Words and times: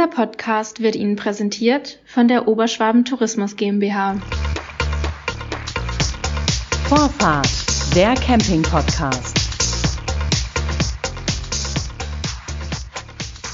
Dieser 0.00 0.12
Podcast 0.12 0.80
wird 0.80 0.96
Ihnen 0.96 1.16
präsentiert 1.16 1.98
von 2.06 2.26
der 2.26 2.48
Oberschwaben 2.48 3.04
Tourismus 3.04 3.56
GmbH. 3.56 4.14
Vorfahrt, 6.88 7.50
der 7.94 8.14
Camping-Podcast. 8.14 9.36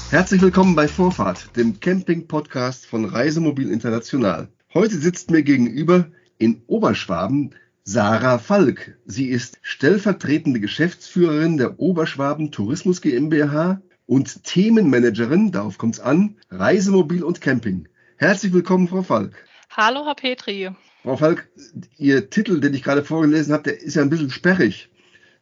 Herzlich 0.09 0.41
willkommen 0.41 0.73
bei 0.73 0.87
Vorfahrt, 0.87 1.49
dem 1.57 1.81
Camping-Podcast 1.81 2.85
von 2.85 3.03
Reisemobil 3.03 3.69
International. 3.69 4.47
Heute 4.73 4.95
sitzt 4.95 5.31
mir 5.31 5.43
gegenüber 5.43 6.07
in 6.37 6.61
Oberschwaben 6.67 7.55
Sarah 7.83 8.37
Falk. 8.37 8.97
Sie 9.05 9.27
ist 9.27 9.59
stellvertretende 9.63 10.61
Geschäftsführerin 10.61 11.57
der 11.57 11.77
Oberschwaben 11.81 12.53
Tourismus 12.53 13.01
GmbH 13.01 13.81
und 14.07 14.43
Themenmanagerin, 14.43 15.51
darauf 15.51 15.77
kommt 15.77 15.95
es 15.95 15.99
an, 15.99 16.37
Reisemobil 16.49 17.23
und 17.23 17.41
Camping. 17.41 17.87
Herzlich 18.15 18.53
willkommen, 18.53 18.87
Frau 18.87 19.03
Falk. 19.03 19.35
Hallo, 19.69 20.05
Herr 20.05 20.15
Petri. 20.15 20.71
Frau 21.03 21.17
Falk, 21.17 21.47
Ihr 21.97 22.29
Titel, 22.29 22.59
den 22.59 22.73
ich 22.73 22.83
gerade 22.83 23.03
vorgelesen 23.03 23.53
habe, 23.53 23.63
der 23.63 23.81
ist 23.81 23.95
ja 23.95 24.01
ein 24.01 24.09
bisschen 24.09 24.31
sperrig. 24.31 24.89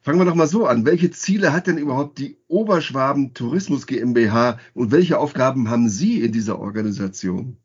Fangen 0.02 0.20
wir 0.20 0.26
doch 0.26 0.36
mal 0.36 0.48
so 0.48 0.66
an. 0.66 0.86
Welche 0.86 1.10
Ziele 1.10 1.54
hat 1.54 1.68
denn 1.68 1.78
überhaupt 1.78 2.20
die 2.20 2.38
Oberschwaben 2.48 3.34
Tourismus 3.34 3.88
GmbH 3.88 4.60
und 4.74 4.92
welche 4.92 5.18
Aufgaben 5.18 5.70
haben 5.70 5.90
Sie 5.90 6.22
in 6.22 6.32
dieser 6.32 6.60
Organisation? 6.60 7.58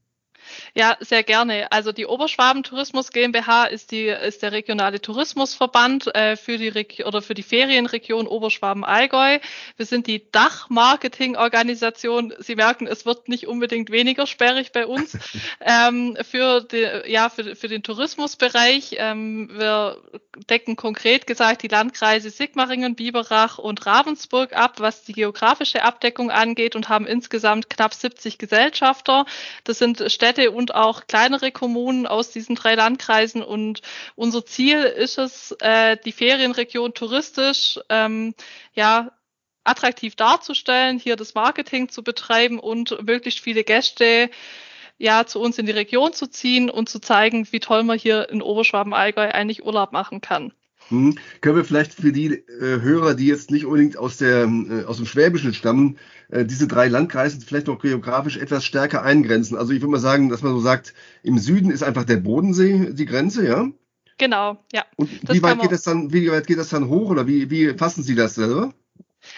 Ja, 0.74 0.96
sehr 1.00 1.22
gerne. 1.22 1.72
Also 1.72 1.92
die 1.92 2.06
Oberschwaben 2.06 2.62
Tourismus 2.62 3.10
GmbH 3.10 3.64
ist 3.64 3.90
die 3.90 4.06
ist 4.06 4.42
der 4.42 4.52
regionale 4.52 5.00
Tourismusverband 5.00 6.14
äh, 6.14 6.36
für 6.36 6.58
die 6.58 6.68
Reg 6.68 7.02
oder 7.06 7.22
für 7.22 7.34
die 7.34 7.42
Ferienregion 7.42 8.26
Oberschwaben 8.26 8.84
Allgäu. 8.84 9.38
Wir 9.76 9.86
sind 9.86 10.06
die 10.06 10.30
Dachmarketingorganisation. 10.30 12.34
Sie 12.38 12.56
merken, 12.56 12.86
es 12.86 13.06
wird 13.06 13.28
nicht 13.28 13.48
unbedingt 13.48 13.90
weniger 13.90 14.26
sperrig 14.26 14.72
bei 14.72 14.86
uns 14.86 15.18
ähm, 15.60 16.16
für 16.22 16.60
die, 16.60 16.86
ja 17.06 17.28
für, 17.28 17.56
für 17.56 17.68
den 17.68 17.82
Tourismusbereich. 17.82 18.96
Ähm, 18.98 19.50
wir 19.52 19.98
decken 20.48 20.76
konkret 20.76 21.26
gesagt 21.26 21.62
die 21.62 21.68
Landkreise 21.68 22.30
Sigmaringen, 22.30 22.94
Biberach 22.94 23.58
und 23.58 23.84
Ravensburg 23.86 24.52
ab, 24.52 24.74
was 24.78 25.04
die 25.04 25.12
geografische 25.12 25.82
Abdeckung 25.82 26.30
angeht 26.30 26.76
und 26.76 26.88
haben 26.88 27.06
insgesamt 27.06 27.70
knapp 27.70 27.94
70 27.94 28.38
Gesellschafter. 28.38 29.26
Das 29.64 29.78
sind 29.78 30.10
Städte 30.10 30.49
und 30.50 30.74
auch 30.74 31.06
kleinere 31.06 31.52
Kommunen 31.52 32.06
aus 32.06 32.30
diesen 32.30 32.54
drei 32.56 32.74
Landkreisen. 32.74 33.42
Und 33.42 33.82
unser 34.16 34.44
Ziel 34.44 34.78
ist 34.82 35.18
es, 35.18 35.52
äh, 35.60 35.96
die 36.04 36.12
Ferienregion 36.12 36.94
touristisch 36.94 37.80
ähm, 37.88 38.34
ja 38.74 39.12
attraktiv 39.64 40.16
darzustellen, 40.16 40.98
hier 40.98 41.16
das 41.16 41.34
Marketing 41.34 41.88
zu 41.88 42.02
betreiben 42.02 42.58
und 42.58 43.06
möglichst 43.06 43.40
viele 43.40 43.64
Gäste 43.64 44.30
ja 44.98 45.26
zu 45.26 45.40
uns 45.40 45.58
in 45.58 45.66
die 45.66 45.72
Region 45.72 46.12
zu 46.12 46.26
ziehen 46.26 46.70
und 46.70 46.88
zu 46.88 47.00
zeigen, 47.00 47.50
wie 47.52 47.60
toll 47.60 47.82
man 47.82 47.98
hier 47.98 48.28
in 48.28 48.42
Oberschwaben-Allgäu 48.42 49.30
eigentlich 49.30 49.64
Urlaub 49.64 49.92
machen 49.92 50.20
kann. 50.20 50.52
Hm. 50.90 51.16
Können 51.40 51.56
wir 51.56 51.64
vielleicht 51.64 51.94
für 51.94 52.12
die 52.12 52.26
äh, 52.26 52.80
Hörer, 52.80 53.14
die 53.14 53.26
jetzt 53.26 53.50
nicht 53.50 53.64
unbedingt 53.64 53.96
aus, 53.96 54.16
der, 54.16 54.44
äh, 54.44 54.84
aus 54.84 54.96
dem 54.96 55.06
Schwäbischen 55.06 55.54
stammen, 55.54 55.98
äh, 56.28 56.44
diese 56.44 56.66
drei 56.66 56.88
Landkreise 56.88 57.40
vielleicht 57.40 57.68
noch 57.68 57.80
geografisch 57.80 58.36
etwas 58.36 58.64
stärker 58.64 59.02
eingrenzen? 59.02 59.56
Also 59.56 59.72
ich 59.72 59.80
würde 59.80 59.92
mal 59.92 59.98
sagen, 59.98 60.28
dass 60.28 60.42
man 60.42 60.52
so 60.52 60.60
sagt, 60.60 60.94
im 61.22 61.38
Süden 61.38 61.70
ist 61.70 61.84
einfach 61.84 62.04
der 62.04 62.16
Bodensee 62.16 62.92
die 62.92 63.06
Grenze, 63.06 63.46
ja? 63.46 63.68
Genau, 64.18 64.62
ja. 64.72 64.84
Und 64.96 65.10
wie 65.32 65.42
weit 65.42 65.60
geht 65.60 65.72
das 65.72 65.82
dann, 65.82 66.12
wie 66.12 66.30
weit 66.30 66.46
geht 66.46 66.58
das 66.58 66.68
dann 66.68 66.88
hoch 66.88 67.08
oder 67.08 67.26
wie, 67.26 67.50
wie 67.50 67.72
fassen 67.74 68.02
Sie 68.02 68.14
das 68.14 68.34
selber? 68.34 68.74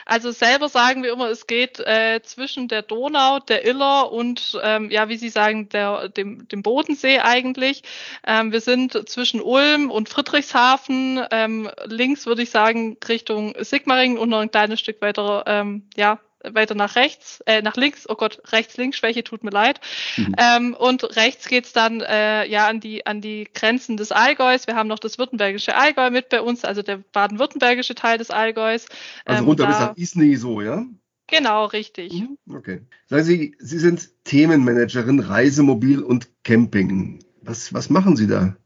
Also 0.06 0.30
selber 0.30 0.68
sagen 0.68 1.02
wir 1.02 1.12
immer, 1.12 1.30
es 1.30 1.46
geht 1.46 1.80
äh, 1.80 2.20
zwischen 2.22 2.68
der 2.68 2.82
Donau, 2.82 3.38
der 3.40 3.64
Iller 3.66 4.12
und 4.12 4.58
ähm, 4.62 4.90
ja, 4.90 5.08
wie 5.08 5.16
Sie 5.16 5.28
sagen, 5.28 5.68
der, 5.68 6.08
dem, 6.08 6.48
dem 6.48 6.62
Bodensee 6.62 7.18
eigentlich. 7.20 7.82
Ähm, 8.26 8.52
wir 8.52 8.60
sind 8.60 9.08
zwischen 9.08 9.40
Ulm 9.40 9.90
und 9.90 10.08
Friedrichshafen. 10.08 11.24
Ähm, 11.30 11.70
links 11.84 12.26
würde 12.26 12.42
ich 12.42 12.50
sagen 12.50 12.96
Richtung 13.08 13.54
Sigmaringen 13.58 14.18
und 14.18 14.28
noch 14.28 14.40
ein 14.40 14.50
kleines 14.50 14.80
Stück 14.80 15.00
weiter 15.02 15.44
ähm, 15.46 15.88
ja, 15.96 16.18
weiter 16.44 16.74
nach 16.74 16.96
rechts, 16.96 17.40
äh, 17.46 17.62
nach 17.62 17.76
links, 17.76 18.08
oh 18.08 18.14
Gott, 18.14 18.40
rechts-links-Schwäche, 18.52 19.24
tut 19.24 19.44
mir 19.44 19.50
leid. 19.50 19.80
Mhm. 20.16 20.34
Ähm, 20.38 20.74
und 20.74 21.16
rechts 21.16 21.48
geht's 21.48 21.72
dann 21.72 22.00
äh, 22.00 22.46
ja 22.46 22.68
an 22.68 22.80
die, 22.80 23.06
an 23.06 23.20
die 23.20 23.48
Grenzen 23.52 23.96
des 23.96 24.12
Allgäus. 24.12 24.66
Wir 24.66 24.76
haben 24.76 24.88
noch 24.88 24.98
das 24.98 25.18
württembergische 25.18 25.76
Allgäu 25.76 26.10
mit 26.10 26.28
bei 26.28 26.40
uns, 26.40 26.64
also 26.64 26.82
der 26.82 26.98
baden-württembergische 27.12 27.94
Teil 27.94 28.18
des 28.18 28.30
Allgäus. 28.30 28.86
Also 29.24 29.42
ähm, 29.42 29.48
runter 29.48 29.66
bis 29.66 29.78
nach 29.78 29.96
Isny 29.96 30.36
so, 30.36 30.60
ja? 30.60 30.84
Genau, 31.28 31.64
richtig. 31.66 32.12
Mhm. 32.12 32.38
Okay. 32.54 32.82
Sagen 33.06 33.24
Sie, 33.24 33.56
Sie 33.58 33.78
sind 33.78 34.10
Themenmanagerin 34.24 35.20
Reisemobil 35.20 36.02
und 36.02 36.28
Camping. 36.44 37.24
Was, 37.40 37.72
was 37.72 37.88
machen 37.88 38.16
Sie 38.16 38.26
da? 38.26 38.56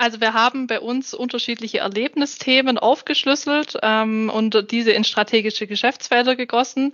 Also 0.00 0.22
wir 0.22 0.32
haben 0.32 0.66
bei 0.66 0.80
uns 0.80 1.12
unterschiedliche 1.12 1.80
Erlebnisthemen 1.80 2.78
aufgeschlüsselt 2.78 3.76
ähm, 3.82 4.30
und 4.32 4.70
diese 4.70 4.92
in 4.92 5.04
strategische 5.04 5.66
Geschäftsfelder 5.66 6.36
gegossen. 6.36 6.92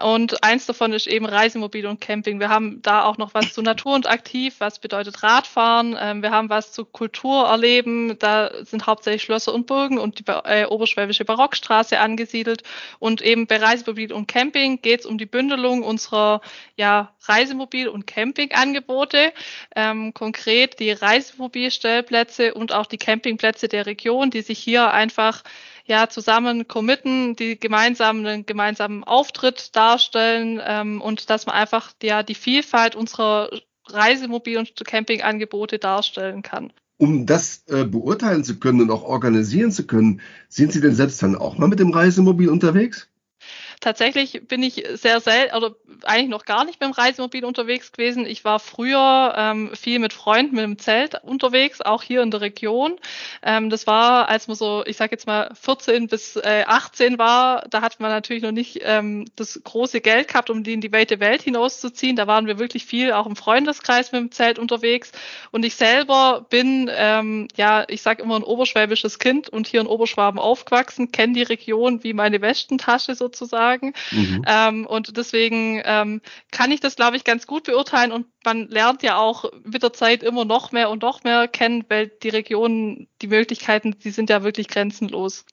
Und 0.00 0.44
eins 0.44 0.64
davon 0.64 0.92
ist 0.92 1.08
eben 1.08 1.26
Reisemobil 1.26 1.84
und 1.84 2.00
Camping. 2.00 2.38
Wir 2.38 2.50
haben 2.50 2.80
da 2.80 3.02
auch 3.06 3.18
noch 3.18 3.34
was 3.34 3.52
zu 3.52 3.60
Natur 3.60 3.96
und 3.96 4.08
Aktiv, 4.08 4.54
was 4.58 4.78
bedeutet 4.78 5.24
Radfahren. 5.24 5.96
Ähm, 5.98 6.22
wir 6.22 6.30
haben 6.30 6.48
was 6.48 6.70
zu 6.70 6.84
Kultur 6.84 7.44
erleben. 7.48 8.20
Da 8.20 8.52
sind 8.62 8.86
hauptsächlich 8.86 9.24
Schlösser 9.24 9.52
und 9.52 9.66
Burgen 9.66 9.98
und 9.98 10.20
die 10.20 10.24
äh, 10.44 10.66
Oberschwäbische 10.66 11.24
Barockstraße 11.24 11.98
angesiedelt. 11.98 12.62
Und 13.00 13.20
eben 13.20 13.48
bei 13.48 13.56
Reisemobil 13.56 14.12
und 14.12 14.28
Camping 14.28 14.80
geht 14.80 15.00
es 15.00 15.06
um 15.06 15.18
die 15.18 15.26
Bündelung 15.26 15.82
unserer 15.82 16.40
ja, 16.76 17.13
Reisemobil- 17.28 17.88
und 17.88 18.06
Campingangebote. 18.06 19.32
Ähm, 19.74 20.14
konkret 20.14 20.80
die 20.80 20.92
Reisemobilstellplätze 20.92 22.24
Plätze 22.24 22.54
und 22.54 22.72
auch 22.72 22.86
die 22.86 22.98
Campingplätze 22.98 23.68
der 23.68 23.86
Region, 23.86 24.30
die 24.30 24.42
sich 24.42 24.58
hier 24.58 24.92
einfach 24.92 25.42
ja 25.86 26.08
zusammen 26.08 26.66
committen, 26.66 27.36
die 27.36 27.58
gemeinsamen 27.58 28.26
einen 28.26 28.46
gemeinsamen 28.46 29.04
Auftritt 29.04 29.76
darstellen 29.76 30.60
ähm, 30.64 31.00
und 31.00 31.30
dass 31.30 31.46
man 31.46 31.54
einfach 31.54 31.92
ja 32.02 32.22
die 32.22 32.34
Vielfalt 32.34 32.96
unserer 32.96 33.50
Reisemobil- 33.88 34.58
und 34.58 34.74
Campingangebote 34.84 35.78
darstellen 35.78 36.42
kann. 36.42 36.72
Um 36.96 37.26
das 37.26 37.64
äh, 37.68 37.84
beurteilen 37.84 38.44
zu 38.44 38.58
können 38.58 38.80
und 38.80 38.90
auch 38.90 39.02
organisieren 39.02 39.72
zu 39.72 39.86
können, 39.86 40.20
sind 40.48 40.72
Sie 40.72 40.80
denn 40.80 40.94
selbst 40.94 41.22
dann 41.22 41.36
auch 41.36 41.58
mal 41.58 41.68
mit 41.68 41.80
dem 41.80 41.90
Reisemobil 41.90 42.48
unterwegs? 42.48 43.08
Tatsächlich 43.80 44.46
bin 44.46 44.62
ich 44.62 44.84
sehr 44.94 45.20
selten 45.20 45.56
oder 45.56 45.74
eigentlich 46.04 46.28
noch 46.28 46.44
gar 46.44 46.64
nicht 46.64 46.80
mit 46.80 46.88
dem 46.88 46.92
Reisemobil 46.92 47.44
unterwegs 47.44 47.92
gewesen. 47.92 48.26
Ich 48.26 48.44
war 48.44 48.58
früher 48.58 49.34
ähm, 49.36 49.70
viel 49.74 49.98
mit 49.98 50.12
Freunden 50.12 50.56
mit 50.56 50.64
dem 50.64 50.78
Zelt 50.78 51.22
unterwegs, 51.22 51.80
auch 51.80 52.02
hier 52.02 52.22
in 52.22 52.30
der 52.30 52.40
Region. 52.40 52.96
Ähm, 53.42 53.70
das 53.70 53.86
war, 53.86 54.28
als 54.28 54.48
man 54.48 54.56
so, 54.56 54.82
ich 54.86 54.96
sage 54.96 55.12
jetzt 55.12 55.26
mal 55.26 55.50
14 55.60 56.08
bis 56.08 56.36
äh, 56.36 56.64
18 56.66 57.18
war, 57.18 57.66
da 57.68 57.82
hat 57.82 58.00
man 58.00 58.10
natürlich 58.10 58.42
noch 58.42 58.52
nicht 58.52 58.80
ähm, 58.82 59.26
das 59.36 59.60
große 59.62 60.00
Geld 60.00 60.28
gehabt, 60.28 60.50
um 60.50 60.62
die 60.62 60.72
in 60.72 60.80
die 60.80 60.92
weite 60.92 61.20
Welt 61.20 61.42
hinauszuziehen. 61.42 62.16
Da 62.16 62.26
waren 62.26 62.46
wir 62.46 62.58
wirklich 62.58 62.86
viel 62.86 63.12
auch 63.12 63.26
im 63.26 63.36
Freundeskreis 63.36 64.12
mit 64.12 64.20
dem 64.20 64.32
Zelt 64.32 64.58
unterwegs. 64.58 65.12
Und 65.50 65.64
ich 65.64 65.74
selber 65.74 66.46
bin, 66.48 66.90
ähm, 66.94 67.48
ja, 67.56 67.84
ich 67.88 68.02
sage 68.02 68.22
immer 68.22 68.36
ein 68.36 68.42
oberschwäbisches 68.42 69.18
Kind 69.18 69.48
und 69.48 69.66
hier 69.66 69.80
in 69.80 69.86
Oberschwaben 69.86 70.38
aufgewachsen, 70.38 71.12
kenne 71.12 71.34
die 71.34 71.42
Region 71.42 72.02
wie 72.04 72.12
meine 72.12 72.40
Westentasche 72.40 73.14
sozusagen 73.14 73.63
sagen. 73.64 73.92
Mhm. 74.12 74.42
Ähm, 74.46 74.86
und 74.86 75.16
deswegen 75.16 75.80
ähm, 75.84 76.20
kann 76.50 76.70
ich 76.70 76.80
das, 76.80 76.96
glaube 76.96 77.16
ich, 77.16 77.24
ganz 77.24 77.46
gut 77.46 77.64
beurteilen 77.64 78.12
und 78.12 78.26
man 78.44 78.68
lernt 78.68 79.02
ja 79.02 79.16
auch 79.16 79.44
mit 79.64 79.82
der 79.82 79.92
Zeit 79.92 80.22
immer 80.22 80.44
noch 80.44 80.72
mehr 80.72 80.90
und 80.90 81.02
noch 81.02 81.24
mehr 81.24 81.48
kennen, 81.48 81.84
weil 81.88 82.10
die 82.22 82.28
Regionen, 82.28 83.08
die 83.22 83.28
Möglichkeiten, 83.28 83.96
die 84.02 84.10
sind 84.10 84.30
ja 84.30 84.42
wirklich 84.42 84.68
grenzenlos. 84.68 85.44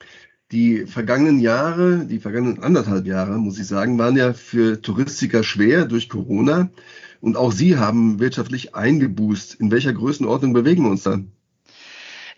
Die 0.50 0.84
vergangenen 0.86 1.40
Jahre, 1.40 2.04
die 2.04 2.18
vergangenen 2.18 2.62
anderthalb 2.62 3.06
Jahre, 3.06 3.38
muss 3.38 3.58
ich 3.58 3.66
sagen, 3.66 3.98
waren 3.98 4.16
ja 4.16 4.34
für 4.34 4.82
Touristiker 4.82 5.42
schwer 5.42 5.86
durch 5.86 6.10
Corona. 6.10 6.70
Und 7.22 7.36
auch 7.36 7.52
Sie 7.52 7.78
haben 7.78 8.20
wirtschaftlich 8.20 8.74
eingeboost. 8.74 9.54
In 9.54 9.70
welcher 9.70 9.94
Größenordnung 9.94 10.52
bewegen 10.52 10.84
wir 10.84 10.90
uns 10.90 11.04
dann? 11.04 11.32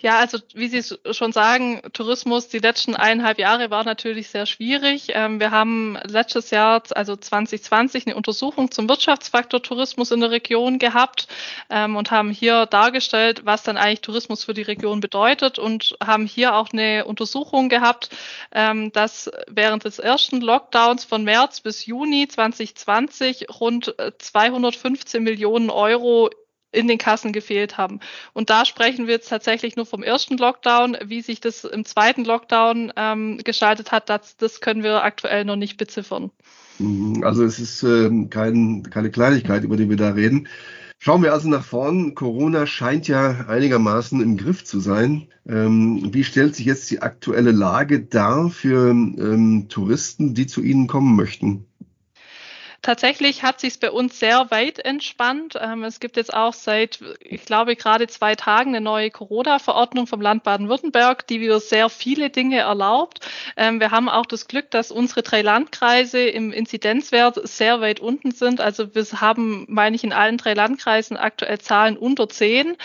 Ja, 0.05 0.19
also 0.19 0.37
wie 0.53 0.69
Sie 0.69 0.83
schon 1.13 1.33
sagen, 1.33 1.81
Tourismus 1.95 2.49
die 2.49 2.59
letzten 2.59 2.95
eineinhalb 2.95 3.39
Jahre 3.39 3.71
war 3.71 3.85
natürlich 3.85 4.29
sehr 4.29 4.45
schwierig. 4.45 5.07
Ähm, 5.15 5.41
wir 5.41 5.51
haben 5.51 5.97
letztes 6.05 6.51
Jahr, 6.51 6.83
also 6.91 7.17
2020, 7.17 8.09
eine 8.09 8.15
Untersuchung 8.15 8.71
zum 8.71 8.87
Wirtschaftsfaktor 8.87 9.63
Tourismus 9.63 10.11
in 10.11 10.21
der 10.21 10.31
Region 10.31 10.79
gehabt 10.79 11.27
ähm, 11.71 11.97
und 11.97 12.11
haben 12.11 12.31
hier 12.31 12.67
dargestellt, 12.67 13.47
was 13.47 13.63
dann 13.63 13.79
eigentlich 13.79 14.03
Tourismus 14.03 14.45
für 14.45 14.53
die 14.53 14.61
Region 14.61 15.01
bedeutet 15.01 15.59
und 15.59 15.97
haben 16.05 16.27
hier 16.27 16.55
auch 16.55 16.69
eine 16.75 17.07
Untersuchung 17.07 17.71
gehabt, 17.71 18.11
ähm, 18.53 18.93
dass 18.93 19.31
während 19.49 19.85
des 19.87 19.99
ersten 19.99 20.43
Lockdowns 20.43 21.07
von 21.07 21.25
März 21.25 21.63
bis 21.63 21.87
Juni 21.87 22.29
2020 22.29 23.47
rund 23.59 23.95
215 24.19 25.23
Millionen 25.23 25.71
Euro 25.71 26.29
in 26.75 26.89
den 26.89 26.99
Kassen 26.99 27.33
gefehlt 27.33 27.79
haben. 27.79 28.01
Und 28.33 28.51
da 28.51 28.65
sprechen 28.65 29.07
wir 29.07 29.15
jetzt 29.15 29.29
tatsächlich 29.29 29.77
nur 29.77 29.87
vom 29.87 30.03
ersten 30.03 30.37
Lockdown. 30.37 30.97
Wie 31.05 31.23
sich 31.23 31.41
das 31.41 31.65
im 31.65 31.85
zweiten 31.85 32.25
Lockdown 32.25 32.93
ähm, 32.97 33.39
gestaltet 33.45 33.93
hat, 33.93 34.09
das, 34.09 34.37
das 34.37 34.61
können 34.61 34.83
wir 34.83 35.03
aktuell 35.05 35.45
noch 35.45 35.57
nicht 35.57 35.77
beziffern. 35.77 36.31
Mhm. 36.79 37.23
Also 37.25 37.45
es 37.45 37.59
ist 37.59 37.83
ähm, 37.83 38.31
kein, 38.31 38.83
keine 38.91 39.11
Kleinigkeit, 39.11 39.65
über 39.65 39.77
die 39.77 39.89
wir 39.89 39.97
da 39.97 40.11
reden. 40.11 40.49
Schauen 40.99 41.23
wir 41.23 41.33
also 41.33 41.49
nach 41.49 41.65
vorn. 41.65 42.15
Corona 42.15 42.67
scheint 42.67 43.09
ja 43.09 43.47
einigermaßen 43.47 44.23
im 44.23 44.39
Griff 44.39 44.65
zu 44.65 44.81
sein. 44.81 45.29
Ähm, 45.47 46.15
wie 46.15 46.25
stellt 46.25 46.57
sich 46.57 46.65
jetzt 46.65 46.91
die 46.91 47.03
aktuelle 47.03 47.51
Lage 47.53 48.01
dar 48.01 48.49
für 48.49 48.91
ähm, 48.91 49.67
Touristen, 49.69 50.33
die 50.35 50.47
zu 50.47 50.63
Ihnen 50.63 50.87
kommen 50.87 51.15
möchten? 51.15 51.67
Tatsächlich 52.85 53.43
hat 53.43 53.61
sich 53.61 53.81
bei 53.81 53.91
uns 53.91 54.21
sehr 54.21 54.51
weit 54.51 54.79
entspannt. 54.79 55.55
Ähm, 55.59 55.85
es 55.85 56.01
gibt 56.01 56.19
jetzt 56.19 56.35
auch 56.35 56.53
seit, 56.53 56.99
ich 57.19 57.47
glaube, 57.47 57.77
gerade 57.77 58.09
zwei 58.09 58.35
Tagen 58.35 58.77
eine 58.77 58.83
neue 58.83 59.11
Corona-Verordnung 59.11 60.07
vom 60.07 60.21
Land 60.21 60.43
Baden-Württemberg, 60.43 61.27
die 61.27 61.41
wieder 61.41 61.61
sehr 61.61 61.89
viele 61.89 62.29
Dinge 62.29 62.59
erlaubt. 62.59 63.27
Ähm, 63.57 63.81
wir 63.81 63.91
haben 63.91 64.11
auch 64.11 64.27
das 64.27 64.49
Glück, 64.49 64.71
dass 64.71 64.91
unsere 64.91 65.23
drei 65.23 65.41
Landkreise 65.41 66.21
im 66.29 66.53
Inzidenzwert 66.53 67.49
sehr 67.49 67.81
weit 67.81 68.01
unten 68.01 68.33
sind. 68.33 68.61
Also 68.61 68.95
wir 68.95 69.03
haben, 69.19 69.65
meine 69.67 69.97
ich, 69.97 70.05
in 70.05 70.13
allen 70.13 70.37
drei 70.37 70.53
Landkreisen 70.53 71.17
aktuell 71.17 71.61
Zahlen 71.61 71.97
unter 71.97 72.29
zehn. 72.29 72.77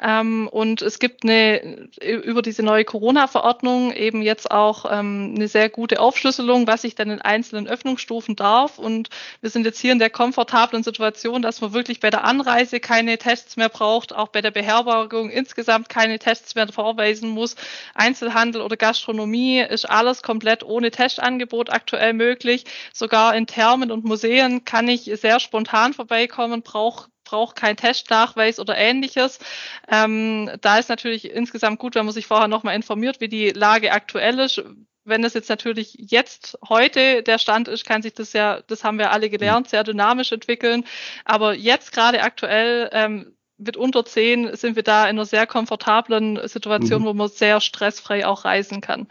Ähm, 0.00 0.46
und 0.46 0.82
es 0.82 1.00
gibt 1.00 1.24
eine, 1.24 1.88
über 2.00 2.42
diese 2.42 2.62
neue 2.62 2.84
Corona-Verordnung 2.84 3.92
eben 3.92 4.22
jetzt 4.22 4.52
auch 4.52 4.84
eine 4.84 5.48
sehr 5.48 5.68
gute 5.68 5.98
Aufschlüsselung, 5.98 6.68
was 6.68 6.84
ich 6.84 6.94
dann 6.94 7.10
in 7.10 7.20
einzelnen 7.20 7.66
Öffnungsstufen 7.66 8.36
darf. 8.36 8.78
Und 8.78 9.08
wir 9.40 9.47
wir 9.48 9.52
sind 9.52 9.64
jetzt 9.64 9.80
hier 9.80 9.92
in 9.92 9.98
der 9.98 10.10
komfortablen 10.10 10.82
Situation, 10.82 11.40
dass 11.40 11.62
man 11.62 11.72
wirklich 11.72 12.00
bei 12.00 12.10
der 12.10 12.24
Anreise 12.24 12.80
keine 12.80 13.16
Tests 13.16 13.56
mehr 13.56 13.70
braucht, 13.70 14.14
auch 14.14 14.28
bei 14.28 14.42
der 14.42 14.50
Beherbergung 14.50 15.30
insgesamt 15.30 15.88
keine 15.88 16.18
Tests 16.18 16.54
mehr 16.54 16.68
vorweisen 16.68 17.30
muss. 17.30 17.56
Einzelhandel 17.94 18.60
oder 18.60 18.76
Gastronomie 18.76 19.60
ist 19.60 19.88
alles 19.88 20.22
komplett 20.22 20.64
ohne 20.64 20.90
Testangebot 20.90 21.70
aktuell 21.70 22.12
möglich. 22.12 22.66
Sogar 22.92 23.34
in 23.34 23.46
Thermen 23.46 23.90
und 23.90 24.04
Museen 24.04 24.66
kann 24.66 24.86
ich 24.86 25.10
sehr 25.14 25.40
spontan 25.40 25.94
vorbeikommen, 25.94 26.60
brauche 26.60 27.08
braucht 27.24 27.56
kein 27.56 27.76
Testnachweis 27.76 28.58
oder 28.58 28.76
ähnliches. 28.76 29.38
Ähm, 29.86 30.50
da 30.60 30.78
ist 30.78 30.88
natürlich 30.88 31.30
insgesamt 31.30 31.78
gut, 31.78 31.94
wenn 31.94 32.06
man 32.06 32.14
sich 32.14 32.26
vorher 32.26 32.48
nochmal 32.48 32.74
informiert, 32.74 33.20
wie 33.20 33.28
die 33.28 33.50
Lage 33.50 33.92
aktuell 33.92 34.38
ist 34.38 34.62
wenn 35.08 35.22
das 35.22 35.34
jetzt 35.34 35.48
natürlich 35.48 35.96
jetzt 35.98 36.58
heute 36.68 37.22
der 37.22 37.38
Stand 37.38 37.68
ist, 37.68 37.84
kann 37.84 38.02
sich 38.02 38.14
das 38.14 38.32
ja, 38.32 38.60
das 38.66 38.84
haben 38.84 38.98
wir 38.98 39.10
alle 39.10 39.30
gelernt, 39.30 39.68
sehr 39.68 39.84
dynamisch 39.84 40.32
entwickeln. 40.32 40.84
Aber 41.24 41.54
jetzt 41.54 41.92
gerade 41.92 42.22
aktuell 42.22 42.90
ähm, 42.92 43.32
mit 43.58 43.76
unter 43.76 44.04
zehn 44.04 44.54
sind 44.54 44.76
wir 44.76 44.84
da 44.84 45.04
in 45.04 45.10
einer 45.10 45.24
sehr 45.24 45.46
komfortablen 45.46 46.38
Situation, 46.46 47.02
mhm. 47.02 47.06
wo 47.06 47.14
man 47.14 47.28
sehr 47.28 47.60
stressfrei 47.60 48.26
auch 48.26 48.44
reisen 48.44 48.80
kann. 48.80 49.08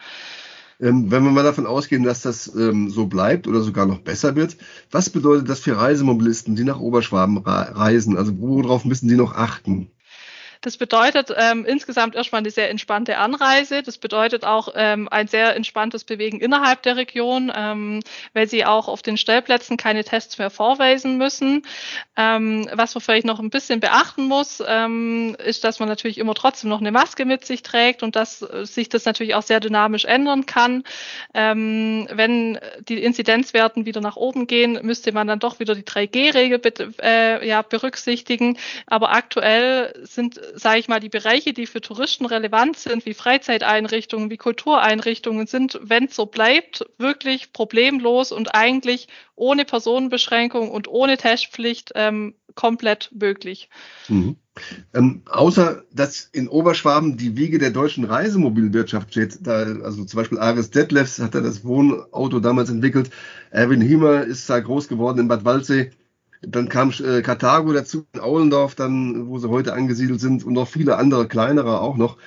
Ähm, 0.79 1.09
wenn 1.11 1.23
wir 1.23 1.31
mal 1.31 1.43
davon 1.43 1.65
ausgehen, 1.65 2.03
dass 2.03 2.21
das 2.21 2.53
ähm, 2.55 2.89
so 2.89 3.07
bleibt 3.07 3.47
oder 3.47 3.61
sogar 3.61 3.85
noch 3.85 3.99
besser 3.99 4.35
wird, 4.35 4.57
was 4.91 5.09
bedeutet 5.09 5.49
das 5.49 5.59
für 5.59 5.77
Reisemobilisten, 5.77 6.55
die 6.55 6.63
nach 6.63 6.79
Oberschwaben 6.79 7.39
reisen? 7.39 8.17
Also 8.17 8.33
worauf 8.37 8.85
müssen 8.85 9.07
die 9.07 9.15
noch 9.15 9.33
achten? 9.33 9.91
Das 10.67 10.75
bedeutet 10.75 11.33
ähm, 11.33 11.63
insgesamt 11.63 12.13
erstmal 12.13 12.39
eine 12.39 12.51
sehr 12.51 12.69
entspannte 12.69 13.19
Anreise. 13.19 13.83
Das 13.83 13.97
bedeutet 13.97 14.43
auch 14.43 14.67
ähm, 14.75 15.07
ein 15.07 15.29
sehr 15.29 15.55
entspanntes 15.55 16.03
Bewegen 16.03 16.41
innerhalb 16.41 16.81
der 16.83 16.97
Region, 16.97 17.49
ähm, 17.55 18.01
weil 18.33 18.49
sie 18.49 18.65
auch 18.65 18.89
auf 18.89 19.01
den 19.01 19.15
Stellplätzen 19.15 19.77
keine 19.77 20.03
Tests 20.03 20.37
mehr 20.37 20.49
vorweisen 20.49 21.17
müssen. 21.17 21.63
Ähm, 22.17 22.67
was 22.73 22.95
man 22.95 23.01
vielleicht 23.01 23.25
noch 23.25 23.39
ein 23.39 23.49
bisschen 23.49 23.79
beachten 23.79 24.25
muss, 24.25 24.61
ähm, 24.67 25.37
ist, 25.41 25.63
dass 25.63 25.79
man 25.79 25.87
natürlich 25.87 26.17
immer 26.17 26.35
trotzdem 26.35 26.69
noch 26.69 26.81
eine 26.81 26.91
Maske 26.91 27.23
mit 27.23 27.45
sich 27.45 27.63
trägt 27.63 28.03
und 28.03 28.17
dass 28.17 28.41
äh, 28.41 28.65
sich 28.65 28.89
das 28.89 29.05
natürlich 29.05 29.35
auch 29.35 29.43
sehr 29.43 29.61
dynamisch 29.61 30.03
ändern 30.03 30.45
kann. 30.47 30.83
Ähm, 31.33 32.09
wenn 32.11 32.59
die 32.89 33.01
Inzidenzwerten 33.01 33.85
wieder 33.85 34.01
nach 34.01 34.17
oben 34.17 34.47
gehen, 34.47 34.79
müsste 34.81 35.13
man 35.13 35.27
dann 35.27 35.39
doch 35.39 35.61
wieder 35.61 35.75
die 35.75 35.83
3G-Regel 35.83 36.59
äh, 37.01 37.47
ja, 37.47 37.61
berücksichtigen. 37.61 38.57
Aber 38.85 39.13
aktuell 39.13 39.93
sind 40.03 40.41
sage 40.57 40.79
ich 40.79 40.87
mal, 40.87 40.99
die 40.99 41.09
Bereiche, 41.09 41.53
die 41.53 41.67
für 41.67 41.81
Touristen 41.81 42.25
relevant 42.25 42.77
sind, 42.77 43.05
wie 43.05 43.13
Freizeiteinrichtungen, 43.13 44.29
wie 44.29 44.37
Kultureinrichtungen, 44.37 45.47
sind, 45.47 45.79
wenn 45.81 46.05
es 46.05 46.15
so 46.15 46.25
bleibt, 46.25 46.85
wirklich 46.97 47.53
problemlos 47.53 48.31
und 48.31 48.55
eigentlich 48.55 49.07
ohne 49.35 49.65
Personenbeschränkung 49.65 50.71
und 50.71 50.87
ohne 50.87 51.17
Testpflicht 51.17 51.91
ähm, 51.95 52.33
komplett 52.55 53.11
möglich. 53.13 53.69
Mhm. 54.07 54.37
Ähm, 54.95 55.21
außer 55.29 55.83
dass 55.93 56.27
in 56.31 56.47
Oberschwaben 56.47 57.17
die 57.17 57.37
Wiege 57.37 57.59
der 57.59 57.69
deutschen 57.69 58.03
Reisemobilwirtschaft 58.03 59.11
steht, 59.11 59.37
da, 59.41 59.59
also 59.83 60.03
zum 60.03 60.17
Beispiel 60.17 60.39
Aris 60.39 60.71
Detlefs 60.71 61.19
hat 61.19 61.35
er 61.35 61.41
das 61.41 61.63
Wohnauto 61.63 62.39
damals 62.39 62.69
entwickelt, 62.69 63.11
Erwin 63.51 63.81
Hiemer 63.81 64.23
ist 64.23 64.49
da 64.49 64.59
groß 64.59 64.87
geworden 64.87 65.19
in 65.19 65.27
Bad 65.27 65.45
Waldsee. 65.45 65.91
Dann 66.41 66.69
kam 66.69 66.91
äh, 66.91 67.21
Karthago 67.21 67.73
dazu, 67.73 68.05
Aulendorf, 68.19 68.75
dann, 68.75 69.27
wo 69.27 69.39
sie 69.39 69.49
heute 69.49 69.73
angesiedelt 69.73 70.19
sind, 70.19 70.43
und 70.43 70.53
noch 70.53 70.67
viele 70.67 70.97
andere 70.97 71.27
kleinere 71.27 71.81
auch 71.81 71.97
noch. 71.97 72.17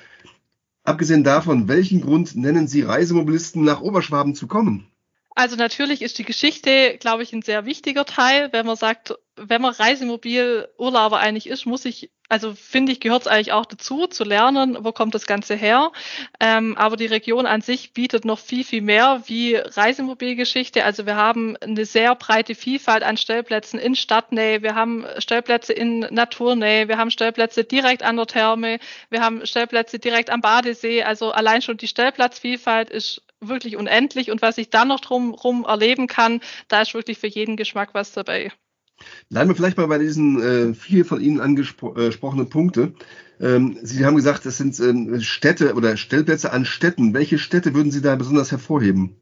Abgesehen 0.83 1.23
davon, 1.23 1.67
welchen 1.67 2.01
Grund 2.01 2.35
nennen 2.35 2.67
Sie 2.67 2.81
Reisemobilisten 2.81 3.63
nach 3.63 3.81
Oberschwaben 3.81 4.35
zu 4.35 4.47
kommen? 4.47 4.87
Also 5.35 5.55
natürlich 5.55 6.01
ist 6.01 6.17
die 6.17 6.25
Geschichte, 6.25 6.97
glaube 6.99 7.23
ich, 7.23 7.31
ein 7.33 7.41
sehr 7.41 7.65
wichtiger 7.65 8.05
Teil. 8.05 8.49
Wenn 8.51 8.65
man 8.65 8.75
sagt, 8.75 9.15
wenn 9.47 9.61
man 9.61 9.73
Reisemobil-Urlauber 9.73 11.19
eigentlich 11.19 11.47
ist, 11.47 11.65
muss 11.65 11.85
ich, 11.85 12.11
also 12.29 12.53
finde 12.53 12.91
ich, 12.91 12.99
gehört 12.99 13.23
es 13.23 13.27
eigentlich 13.27 13.51
auch 13.51 13.65
dazu, 13.65 14.07
zu 14.07 14.23
lernen, 14.23 14.77
wo 14.81 14.91
kommt 14.91 15.15
das 15.15 15.27
Ganze 15.27 15.55
her. 15.55 15.91
Ähm, 16.39 16.77
aber 16.77 16.95
die 16.95 17.07
Region 17.07 17.45
an 17.45 17.61
sich 17.61 17.93
bietet 17.93 18.25
noch 18.25 18.39
viel, 18.39 18.63
viel 18.63 18.81
mehr 18.81 19.23
wie 19.25 19.55
Reisemobilgeschichte. 19.55 20.83
Also 20.83 21.05
wir 21.05 21.15
haben 21.15 21.57
eine 21.57 21.85
sehr 21.85 22.15
breite 22.15 22.55
Vielfalt 22.55 23.03
an 23.03 23.17
Stellplätzen 23.17 23.79
in 23.79 23.95
Stadtnähe, 23.95 24.61
wir 24.61 24.75
haben 24.75 25.05
Stellplätze 25.17 25.73
in 25.73 25.99
Naturnähe, 25.99 26.87
wir 26.87 26.97
haben 26.97 27.11
Stellplätze 27.11 27.63
direkt 27.63 28.03
an 28.03 28.17
der 28.17 28.27
Therme, 28.27 28.79
wir 29.09 29.21
haben 29.21 29.45
Stellplätze 29.45 29.99
direkt 29.99 30.29
am 30.29 30.41
Badesee. 30.41 31.03
Also 31.03 31.31
allein 31.31 31.61
schon 31.61 31.77
die 31.77 31.87
Stellplatzvielfalt 31.87 32.89
ist 32.89 33.23
wirklich 33.39 33.75
unendlich 33.75 34.29
und 34.31 34.41
was 34.41 34.57
ich 34.57 34.69
dann 34.69 34.89
noch 34.89 34.99
drumherum 34.99 35.65
erleben 35.65 36.07
kann, 36.07 36.41
da 36.67 36.81
ist 36.81 36.93
wirklich 36.93 37.17
für 37.17 37.27
jeden 37.27 37.57
Geschmack 37.57 37.89
was 37.93 38.13
dabei. 38.13 38.51
Bleiben 39.29 39.49
wir 39.49 39.55
vielleicht 39.55 39.77
mal 39.77 39.87
bei 39.87 39.97
diesen 39.97 40.41
äh, 40.41 40.73
vier 40.73 41.05
von 41.05 41.21
Ihnen 41.21 41.39
angesprochenen 41.39 42.49
Punkte. 42.49 42.93
Ähm, 43.39 43.77
Sie 43.81 44.05
haben 44.05 44.15
gesagt, 44.15 44.45
es 44.45 44.57
sind 44.57 44.79
ähm, 44.79 45.21
Städte 45.21 45.75
oder 45.75 45.97
Stellplätze 45.97 46.51
an 46.51 46.65
Städten. 46.65 47.13
Welche 47.13 47.39
Städte 47.39 47.73
würden 47.73 47.91
Sie 47.91 48.01
da 48.01 48.15
besonders 48.15 48.51
hervorheben? 48.51 49.20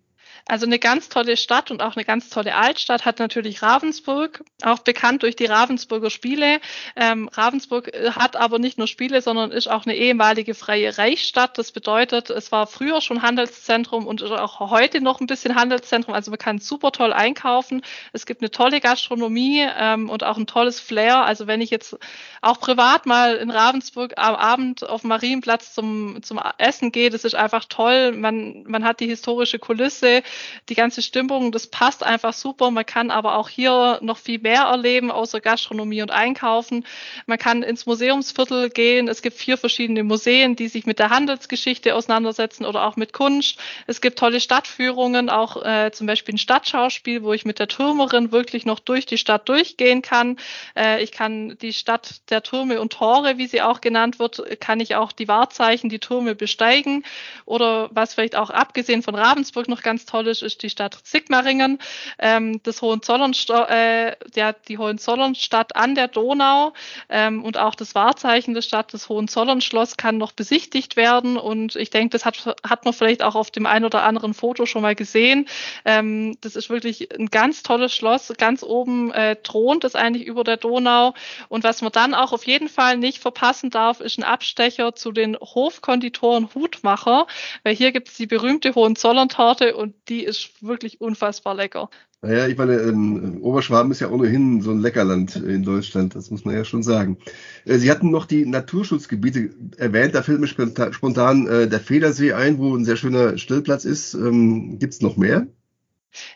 Also 0.50 0.66
eine 0.66 0.80
ganz 0.80 1.10
tolle 1.10 1.38
Stadt 1.38 1.70
und 1.70 1.84
auch 1.84 1.96
eine 1.96 2.04
ganz 2.04 2.32
tolle 2.32 2.56
Altstadt 2.56 3.06
hat 3.06 3.20
natürlich 3.20 3.62
Ravensburg, 3.62 4.44
auch 4.64 4.80
bekannt 4.80 5.22
durch 5.22 5.36
die 5.36 5.46
Ravensburger 5.46 6.10
Spiele. 6.10 6.60
Ähm, 6.96 7.30
Ravensburg 7.32 7.94
äh, 7.94 8.14
hat 8.14 8.36
aber 8.36 8.58
nicht 8.58 8.80
nur 8.80 8.88
Spiele, 8.88 9.22
sondern 9.22 9.52
ist 9.52 9.70
auch 9.70 9.86
eine 9.86 9.96
ehemalige 9.96 10.56
freie 10.56 10.98
Reichsstadt. 10.98 11.60
Das 11.60 11.72
bedeutet, 11.72 12.32
es 12.32 12.52
war 12.52 12.66
früher 12.66 13.00
schon 13.00 13.22
Handelszentrum 13.22 14.08
und 14.08 14.24
auch 14.24 14.60
heute 14.72 15.02
noch 15.02 15.22
ein 15.22 15.28
bisschen 15.28 15.54
Handelszentrum. 15.54 16.16
Also 16.16 16.32
man 16.32 16.40
kann 16.40 16.58
super 16.58 16.92
toll 16.92 17.14
einkaufen. 17.14 17.84
Es 18.12 18.26
gibt 18.26 18.42
eine 18.42 18.50
tolle 18.50 18.80
Gastronomie 18.80 19.68
ähm, 19.78 20.10
und 20.10 20.24
auch 20.24 20.38
ein 20.38 20.48
tolles 20.48 20.80
Flair. 20.80 21.26
Also 21.26 21.46
wenn 21.46 21.62
ich 21.62 21.70
jetzt 21.70 21.96
auch 22.42 22.60
privat 22.60 23.06
mal 23.06 23.36
in 23.36 23.52
Ravensburg 23.52 24.14
am 24.18 24.34
Abend 24.34 24.90
auf 24.90 25.04
Marienplatz 25.04 25.76
zum, 25.76 26.24
zum 26.24 26.40
Essen 26.58 26.92
gehe, 26.92 27.12
das 27.12 27.24
ist 27.24 27.36
einfach 27.36 27.66
toll. 27.66 28.14
Man, 28.14 28.64
man 28.64 28.84
hat 28.84 29.00
die 29.00 29.08
historische 29.08 29.60
Kulisse 29.60 30.24
die 30.70 30.76
ganze 30.76 31.02
Stimmung, 31.02 31.52
das 31.52 31.68
passt 31.68 32.04
einfach 32.04 32.34
super. 32.34 32.72
Man 32.72 32.86
kann 32.86 33.12
aber 33.12 33.36
auch 33.36 33.50
hier 33.50 34.00
noch 34.02 34.18
viel 34.18 34.40
mehr 34.40 34.64
erleben, 34.64 35.12
außer 35.12 35.42
Gastronomie 35.42 36.02
und 36.02 36.12
Einkaufen. 36.12 36.86
Man 37.26 37.38
kann 37.38 37.64
ins 37.64 37.86
Museumsviertel 37.86 38.70
gehen. 38.70 39.08
Es 39.08 39.22
gibt 39.22 39.38
vier 39.38 39.58
verschiedene 39.58 40.04
Museen, 40.04 40.56
die 40.56 40.68
sich 40.68 40.86
mit 40.86 41.00
der 41.00 41.10
Handelsgeschichte 41.10 41.96
auseinandersetzen 41.96 42.66
oder 42.66 42.86
auch 42.86 42.96
mit 42.96 43.14
Kunst. 43.14 43.60
Es 43.88 44.02
gibt 44.02 44.20
tolle 44.20 44.40
Stadtführungen, 44.40 45.30
auch 45.30 45.64
äh, 45.64 45.92
zum 45.92 46.08
Beispiel 46.08 46.36
ein 46.36 46.40
Stadtschauspiel, 46.40 47.24
wo 47.24 47.34
ich 47.34 47.46
mit 47.46 47.60
der 47.60 47.68
Türmerin 47.68 48.32
wirklich 48.32 48.66
noch 48.66 48.80
durch 48.80 49.06
die 49.06 49.18
Stadt 49.18 49.50
durchgehen 49.50 50.02
kann. 50.02 50.38
Äh, 50.76 51.04
ich 51.04 51.12
kann 51.12 51.58
die 51.62 51.74
Stadt 51.74 52.22
der 52.30 52.44
Türme 52.44 52.82
und 52.82 52.94
Tore, 52.94 53.38
wie 53.38 53.48
sie 53.48 53.62
auch 53.62 53.82
genannt 53.82 54.20
wird, 54.20 54.42
kann 54.60 54.80
ich 54.80 54.96
auch 54.96 55.12
die 55.12 55.28
Wahrzeichen, 55.28 55.90
die 55.90 56.00
Türme 56.00 56.36
besteigen. 56.36 57.04
Oder 57.46 57.90
was 57.92 58.14
vielleicht 58.14 58.36
auch 58.36 58.50
abgesehen 58.50 59.04
von 59.04 59.16
Ravensburg 59.16 59.68
noch 59.68 59.82
ganz 59.82 60.06
toll 60.06 60.28
ist, 60.30 60.42
ist 60.42 60.64
die 60.64 60.70
Stadt 60.70 60.98
Sigmaringen, 61.04 61.80
ähm, 62.20 62.62
das 62.64 62.82
Hohenzollern, 62.82 63.34
äh, 63.70 64.16
ja, 64.36 64.54
die 64.54 64.78
Hohenzollernstadt 64.78 65.76
an 65.76 65.96
der 65.96 66.08
Donau 66.08 66.74
ähm, 67.10 67.44
und 67.44 67.58
auch 67.58 67.76
das 67.76 67.96
Wahrzeichen 67.96 68.54
der 68.54 68.62
Stadt, 68.62 68.94
das 68.94 69.10
Hohenzollernschloss, 69.10 69.98
kann 69.98 70.18
noch 70.18 70.32
besichtigt 70.32 70.96
werden. 70.96 71.38
Und 71.38 71.76
ich 71.76 71.90
denke, 71.90 72.10
das 72.12 72.26
hat, 72.26 72.56
hat 72.68 72.86
man 72.86 72.94
vielleicht 72.94 73.24
auch 73.24 73.36
auf 73.36 73.52
dem 73.52 73.66
einen 73.66 73.86
oder 73.86 74.04
anderen 74.04 74.34
Foto 74.34 74.66
schon 74.66 74.82
mal 74.82 74.96
gesehen. 74.96 75.48
Ähm, 75.86 76.38
das 76.42 76.56
ist 76.56 76.70
wirklich 76.70 77.14
ein 77.18 77.28
ganz 77.28 77.64
tolles 77.64 77.94
Schloss. 77.94 78.34
Ganz 78.38 78.64
oben 78.64 79.12
äh, 79.12 79.36
thront 79.38 79.84
es 79.84 79.96
eigentlich 79.96 80.26
über 80.26 80.44
der 80.44 80.58
Donau. 80.58 81.14
Und 81.48 81.64
was 81.64 81.82
man 81.82 81.92
dann 81.92 82.14
auch 82.14 82.32
auf 82.32 82.46
jeden 82.46 82.70
Fall 82.70 82.98
nicht 82.98 83.20
verpassen 83.20 83.70
darf, 83.70 84.00
ist 84.00 84.18
ein 84.18 84.24
Abstecher 84.24 84.96
zu 84.96 85.12
den 85.12 85.38
Hofkonditoren 85.38 86.50
Hutmacher, 86.54 87.28
weil 87.64 87.76
hier 87.76 87.92
gibt 87.92 88.10
es 88.10 88.18
die 88.18 88.28
berühmte 88.28 88.76
Hohenzollern-Torte 88.76 89.76
und 89.76 89.96
die 90.10 90.19
ist 90.24 90.62
wirklich 90.62 91.02
unfassbar 91.02 91.56
lecker. 91.56 91.90
Naja, 92.22 92.48
ich 92.48 92.58
meine, 92.58 92.74
ähm, 92.74 93.40
Oberschwaben 93.42 93.92
ist 93.92 94.02
ja 94.02 94.10
ohnehin 94.10 94.62
so 94.62 94.72
ein 94.72 94.82
Leckerland 94.82 95.38
in 95.38 95.64
Deutschland, 95.64 96.16
das 96.16 96.30
muss 96.32 96.44
man 96.44 96.54
ja 96.54 96.66
schon 96.66 96.84
sagen. 96.84 97.18
Äh, 97.66 97.78
Sie 97.78 97.90
hatten 97.90 98.12
noch 98.12 98.26
die 98.26 98.46
Naturschutzgebiete 98.46 99.52
erwähnt, 99.78 100.16
da 100.16 100.22
fällt 100.22 100.42
mir 100.42 100.48
spontan 100.48 101.48
äh, 101.48 101.68
der 101.70 101.80
Federsee 101.80 102.34
ein, 102.34 102.58
wo 102.58 102.76
ein 102.76 102.84
sehr 102.84 102.98
schöner 102.98 103.38
Stillplatz 103.38 103.86
ist. 103.86 104.16
Ähm, 104.16 104.80
Gibt 104.80 104.94
es 104.94 105.02
noch 105.02 105.16
mehr? 105.16 105.48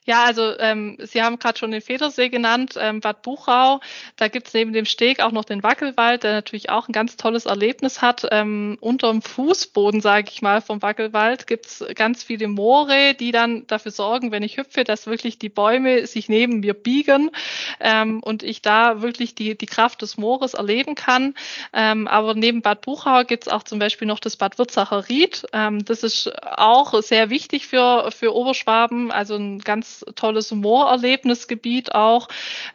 Ja, 0.05 0.25
also 0.25 0.57
ähm, 0.59 0.97
Sie 0.99 1.21
haben 1.23 1.39
gerade 1.39 1.57
schon 1.57 1.71
den 1.71 1.81
Federsee 1.81 2.29
genannt, 2.29 2.75
ähm, 2.77 2.99
Bad 2.99 3.21
Buchau. 3.21 3.79
Da 4.17 4.27
gibt 4.27 4.47
es 4.47 4.53
neben 4.53 4.73
dem 4.73 4.85
Steg 4.85 5.19
auch 5.21 5.31
noch 5.31 5.45
den 5.45 5.63
Wackelwald, 5.63 6.23
der 6.23 6.33
natürlich 6.33 6.69
auch 6.69 6.87
ein 6.87 6.91
ganz 6.91 7.17
tolles 7.17 7.45
Erlebnis 7.45 8.01
hat. 8.01 8.27
Ähm, 8.31 8.77
unterm 8.81 9.21
Fußboden, 9.21 10.01
sage 10.01 10.29
ich 10.31 10.41
mal, 10.41 10.61
vom 10.61 10.81
Wackelwald 10.81 11.47
gibt 11.47 11.65
es 11.65 11.85
ganz 11.95 12.23
viele 12.23 12.47
Moore, 12.47 13.15
die 13.15 13.31
dann 13.31 13.65
dafür 13.67 13.91
sorgen, 13.91 14.31
wenn 14.31 14.43
ich 14.43 14.57
hüpfe, 14.57 14.83
dass 14.83 15.07
wirklich 15.07 15.39
die 15.39 15.49
Bäume 15.49 16.05
sich 16.05 16.29
neben 16.29 16.59
mir 16.59 16.73
biegen 16.73 17.31
ähm, 17.79 18.19
und 18.21 18.43
ich 18.43 18.61
da 18.61 19.01
wirklich 19.01 19.33
die, 19.35 19.57
die 19.57 19.65
Kraft 19.65 20.01
des 20.01 20.17
Moores 20.17 20.53
erleben 20.53 20.95
kann. 20.95 21.33
Ähm, 21.73 22.07
aber 22.07 22.35
neben 22.35 22.61
Bad 22.61 22.81
Buchau 22.81 23.23
gibt 23.23 23.47
es 23.47 23.53
auch 23.53 23.63
zum 23.63 23.79
Beispiel 23.79 24.07
noch 24.07 24.19
das 24.19 24.37
Bad 24.37 24.59
Würzacher 24.59 25.09
Ried. 25.09 25.45
Ähm, 25.51 25.83
das 25.83 26.03
ist 26.03 26.31
auch 26.43 27.01
sehr 27.01 27.29
wichtig 27.29 27.67
für, 27.67 28.11
für 28.11 28.35
Oberschwaben, 28.35 29.11
also 29.11 29.35
ein 29.35 29.62
ganz 29.63 30.05
tolles 30.15 30.51
Moorerlebnisgebiet 30.51 31.93
auch. 31.93 32.27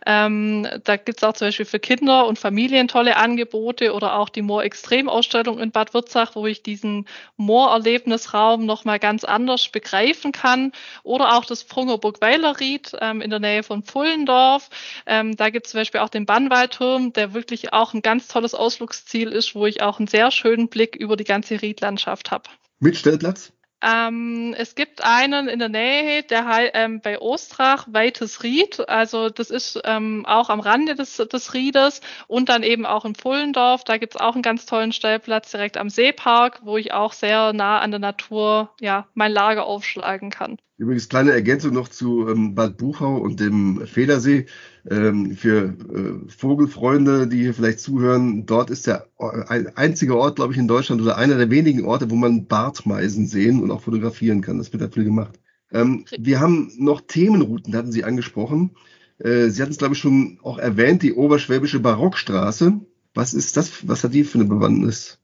Ähm, 0.06 0.66
da 0.84 0.96
gibt 0.96 1.18
es 1.18 1.24
auch 1.24 1.32
zum 1.34 1.48
Beispiel 1.48 1.66
für 1.66 1.78
Kinder 1.78 2.26
und 2.26 2.38
Familien 2.38 2.88
tolle 2.88 3.16
Angebote 3.16 3.92
oder 3.94 4.18
auch 4.18 4.28
die 4.28 4.42
Moor-Extrem-Ausstellung 4.42 5.58
in 5.58 5.70
Bad 5.70 5.94
Würzach, 5.94 6.34
wo 6.34 6.46
ich 6.46 6.62
diesen 6.62 7.06
Moorerlebnisraum 7.36 8.66
nochmal 8.66 8.98
ganz 8.98 9.24
anders 9.24 9.68
begreifen 9.68 10.32
kann. 10.32 10.72
Oder 11.02 11.36
auch 11.36 11.44
das 11.44 11.64
Prungerburg-Weilerried 11.64 12.92
ähm, 13.00 13.20
in 13.20 13.30
der 13.30 13.40
Nähe 13.40 13.62
von 13.62 13.82
Pfullendorf. 13.82 14.70
Ähm, 15.06 15.36
da 15.36 15.50
gibt 15.50 15.66
es 15.66 15.72
zum 15.72 15.80
Beispiel 15.80 16.00
auch 16.00 16.08
den 16.08 16.26
Bannwaldturm, 16.26 17.12
der 17.12 17.34
wirklich 17.34 17.72
auch 17.72 17.94
ein 17.94 18.02
ganz 18.02 18.28
tolles 18.28 18.54
Ausflugsziel 18.54 19.28
ist, 19.28 19.54
wo 19.54 19.66
ich 19.66 19.82
auch 19.82 19.98
einen 19.98 20.08
sehr 20.08 20.30
schönen 20.30 20.68
Blick 20.68 20.96
über 20.96 21.16
die 21.16 21.24
ganze 21.24 21.60
Riedlandschaft 21.60 22.30
habe. 22.30 22.44
Mit 22.80 22.96
Stellplatz? 22.96 23.52
Ähm, 23.80 24.54
es 24.58 24.74
gibt 24.74 25.04
einen 25.04 25.48
in 25.48 25.58
der 25.60 25.68
Nähe, 25.68 26.22
der 26.24 26.74
ähm, 26.74 27.00
bei 27.00 27.20
Ostrach, 27.20 27.86
Weites 27.90 28.42
Ried. 28.42 28.88
Also 28.88 29.28
das 29.28 29.50
ist 29.50 29.80
ähm, 29.84 30.26
auch 30.26 30.50
am 30.50 30.60
Rande 30.60 30.94
des, 30.94 31.16
des 31.16 31.54
Riedes 31.54 32.00
und 32.26 32.48
dann 32.48 32.62
eben 32.62 32.86
auch 32.86 33.04
in 33.04 33.12
Pullendorf. 33.12 33.84
Da 33.84 33.98
gibt's 33.98 34.16
auch 34.16 34.34
einen 34.34 34.42
ganz 34.42 34.66
tollen 34.66 34.92
Stellplatz 34.92 35.50
direkt 35.52 35.76
am 35.76 35.90
Seepark, 35.90 36.60
wo 36.64 36.76
ich 36.76 36.92
auch 36.92 37.12
sehr 37.12 37.52
nah 37.52 37.78
an 37.78 37.90
der 37.90 38.00
Natur 38.00 38.70
ja 38.80 39.06
mein 39.14 39.32
Lager 39.32 39.66
aufschlagen 39.66 40.30
kann. 40.30 40.58
Übrigens 40.78 41.08
kleine 41.08 41.32
Ergänzung 41.32 41.72
noch 41.72 41.88
zu 41.88 42.28
ähm, 42.28 42.54
Bad 42.54 42.76
Buchau 42.76 43.16
und 43.16 43.40
dem 43.40 43.84
Federsee. 43.86 44.46
Ähm, 44.90 45.36
für 45.36 45.74
äh, 45.92 46.30
Vogelfreunde, 46.30 47.26
die 47.26 47.40
hier 47.40 47.54
vielleicht 47.54 47.80
zuhören, 47.80 48.46
dort 48.46 48.70
ist 48.70 48.86
der 48.86 49.06
ein 49.18 49.76
einzige 49.76 50.16
Ort, 50.16 50.36
glaube 50.36 50.54
ich, 50.54 50.58
in 50.58 50.68
Deutschland 50.68 51.02
oder 51.02 51.18
einer 51.18 51.36
der 51.36 51.50
wenigen 51.50 51.84
Orte, 51.84 52.10
wo 52.10 52.14
man 52.14 52.46
Bartmeisen 52.46 53.26
sehen 53.26 53.62
und 53.62 53.70
auch 53.70 53.82
fotografieren 53.82 54.40
kann. 54.40 54.56
Das 54.56 54.72
wird 54.72 54.82
da 54.82 54.88
viel 54.88 55.04
gemacht. 55.04 55.38
Ähm, 55.72 56.06
wir 56.18 56.40
haben 56.40 56.72
noch 56.78 57.02
Themenrouten, 57.02 57.76
hatten 57.76 57.92
Sie 57.92 58.04
angesprochen. 58.04 58.70
Äh, 59.18 59.48
Sie 59.48 59.60
hatten 59.60 59.72
es, 59.72 59.78
glaube 59.78 59.94
ich, 59.94 60.00
schon 60.00 60.38
auch 60.42 60.58
erwähnt, 60.58 61.02
die 61.02 61.12
Oberschwäbische 61.12 61.80
Barockstraße. 61.80 62.80
Was 63.14 63.34
ist 63.34 63.56
das? 63.56 63.86
Was 63.86 64.04
hat 64.04 64.14
die 64.14 64.24
für 64.24 64.38
eine 64.38 64.48
Bewandtnis? 64.48 65.17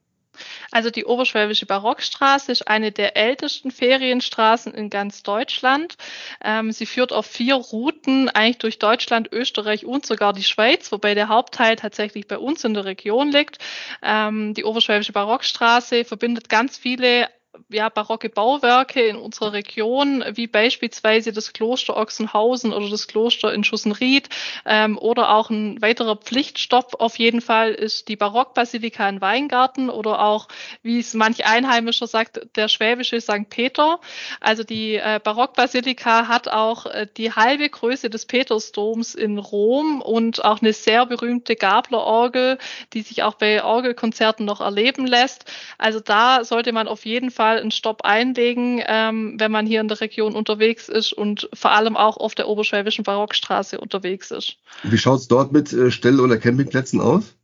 Also 0.74 0.90
die 0.90 1.04
Oberschwäbische 1.04 1.66
Barockstraße 1.66 2.50
ist 2.50 2.66
eine 2.66 2.90
der 2.90 3.16
ältesten 3.16 3.70
Ferienstraßen 3.70 4.74
in 4.74 4.90
ganz 4.90 5.22
Deutschland. 5.22 5.94
Ähm, 6.42 6.72
sie 6.72 6.84
führt 6.84 7.12
auf 7.12 7.26
vier 7.26 7.54
Routen 7.54 8.28
eigentlich 8.28 8.58
durch 8.58 8.80
Deutschland, 8.80 9.28
Österreich 9.30 9.86
und 9.86 10.04
sogar 10.04 10.32
die 10.32 10.42
Schweiz, 10.42 10.90
wobei 10.90 11.14
der 11.14 11.28
Hauptteil 11.28 11.76
tatsächlich 11.76 12.26
bei 12.26 12.38
uns 12.38 12.64
in 12.64 12.74
der 12.74 12.86
Region 12.86 13.30
liegt. 13.30 13.58
Ähm, 14.02 14.52
die 14.54 14.64
Oberschwäbische 14.64 15.12
Barockstraße 15.12 16.04
verbindet 16.04 16.48
ganz 16.48 16.76
viele 16.76 17.28
ja, 17.68 17.88
barocke 17.88 18.28
Bauwerke 18.28 19.00
in 19.00 19.16
unserer 19.16 19.52
Region, 19.52 20.24
wie 20.32 20.46
beispielsweise 20.46 21.32
das 21.32 21.52
Kloster 21.52 21.96
Ochsenhausen 21.96 22.72
oder 22.72 22.88
das 22.88 23.06
Kloster 23.06 23.52
in 23.52 23.64
Schussenried 23.64 24.28
ähm, 24.66 24.98
oder 24.98 25.34
auch 25.34 25.50
ein 25.50 25.80
weiterer 25.80 26.16
Pflichtstopp 26.16 26.96
auf 26.98 27.18
jeden 27.18 27.40
Fall 27.40 27.72
ist 27.72 28.08
die 28.08 28.16
Barockbasilika 28.16 29.08
in 29.08 29.20
Weingarten 29.20 29.90
oder 29.90 30.20
auch, 30.20 30.48
wie 30.82 30.98
es 30.98 31.14
manch 31.14 31.46
Einheimischer 31.46 32.06
sagt, 32.06 32.40
der 32.56 32.68
schwäbische 32.68 33.20
St. 33.20 33.48
Peter. 33.48 34.00
Also 34.40 34.64
die 34.64 34.96
äh, 34.96 35.20
Barockbasilika 35.22 36.28
hat 36.28 36.48
auch 36.48 36.86
äh, 36.86 37.06
die 37.16 37.32
halbe 37.32 37.68
Größe 37.68 38.10
des 38.10 38.26
Petersdoms 38.26 39.14
in 39.14 39.38
Rom 39.38 40.00
und 40.00 40.44
auch 40.44 40.60
eine 40.60 40.72
sehr 40.72 41.06
berühmte 41.06 41.56
Gablerorgel, 41.56 42.58
die 42.92 43.02
sich 43.02 43.22
auch 43.22 43.34
bei 43.34 43.62
Orgelkonzerten 43.64 44.44
noch 44.44 44.60
erleben 44.60 45.06
lässt. 45.06 45.44
Also 45.78 46.00
da 46.00 46.44
sollte 46.44 46.72
man 46.72 46.88
auf 46.88 47.04
jeden 47.04 47.30
Fall 47.30 47.43
Fall 47.44 47.60
einen 47.60 47.70
Stopp 47.70 48.04
einlegen, 48.04 48.82
ähm, 48.86 49.34
wenn 49.38 49.52
man 49.52 49.66
hier 49.66 49.82
in 49.82 49.88
der 49.88 50.00
Region 50.00 50.34
unterwegs 50.34 50.88
ist 50.88 51.12
und 51.12 51.46
vor 51.52 51.72
allem 51.72 51.94
auch 51.94 52.16
auf 52.16 52.34
der 52.34 52.48
Oberschwäbischen 52.48 53.04
Barockstraße 53.04 53.78
unterwegs 53.78 54.30
ist. 54.30 54.56
Wie 54.82 54.96
schaut 54.96 55.20
es 55.20 55.28
dort 55.28 55.52
mit 55.52 55.70
äh, 55.70 55.90
Stell- 55.90 56.20
oder 56.20 56.38
Campingplätzen 56.38 57.02
aus? 57.02 57.34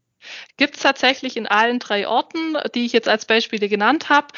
Gibt 0.56 0.76
es 0.76 0.82
tatsächlich 0.82 1.36
in 1.36 1.46
allen 1.46 1.78
drei 1.78 2.08
Orten, 2.08 2.56
die 2.74 2.86
ich 2.86 2.92
jetzt 2.94 3.08
als 3.08 3.26
Beispiele 3.26 3.68
genannt 3.68 4.08
habe. 4.08 4.28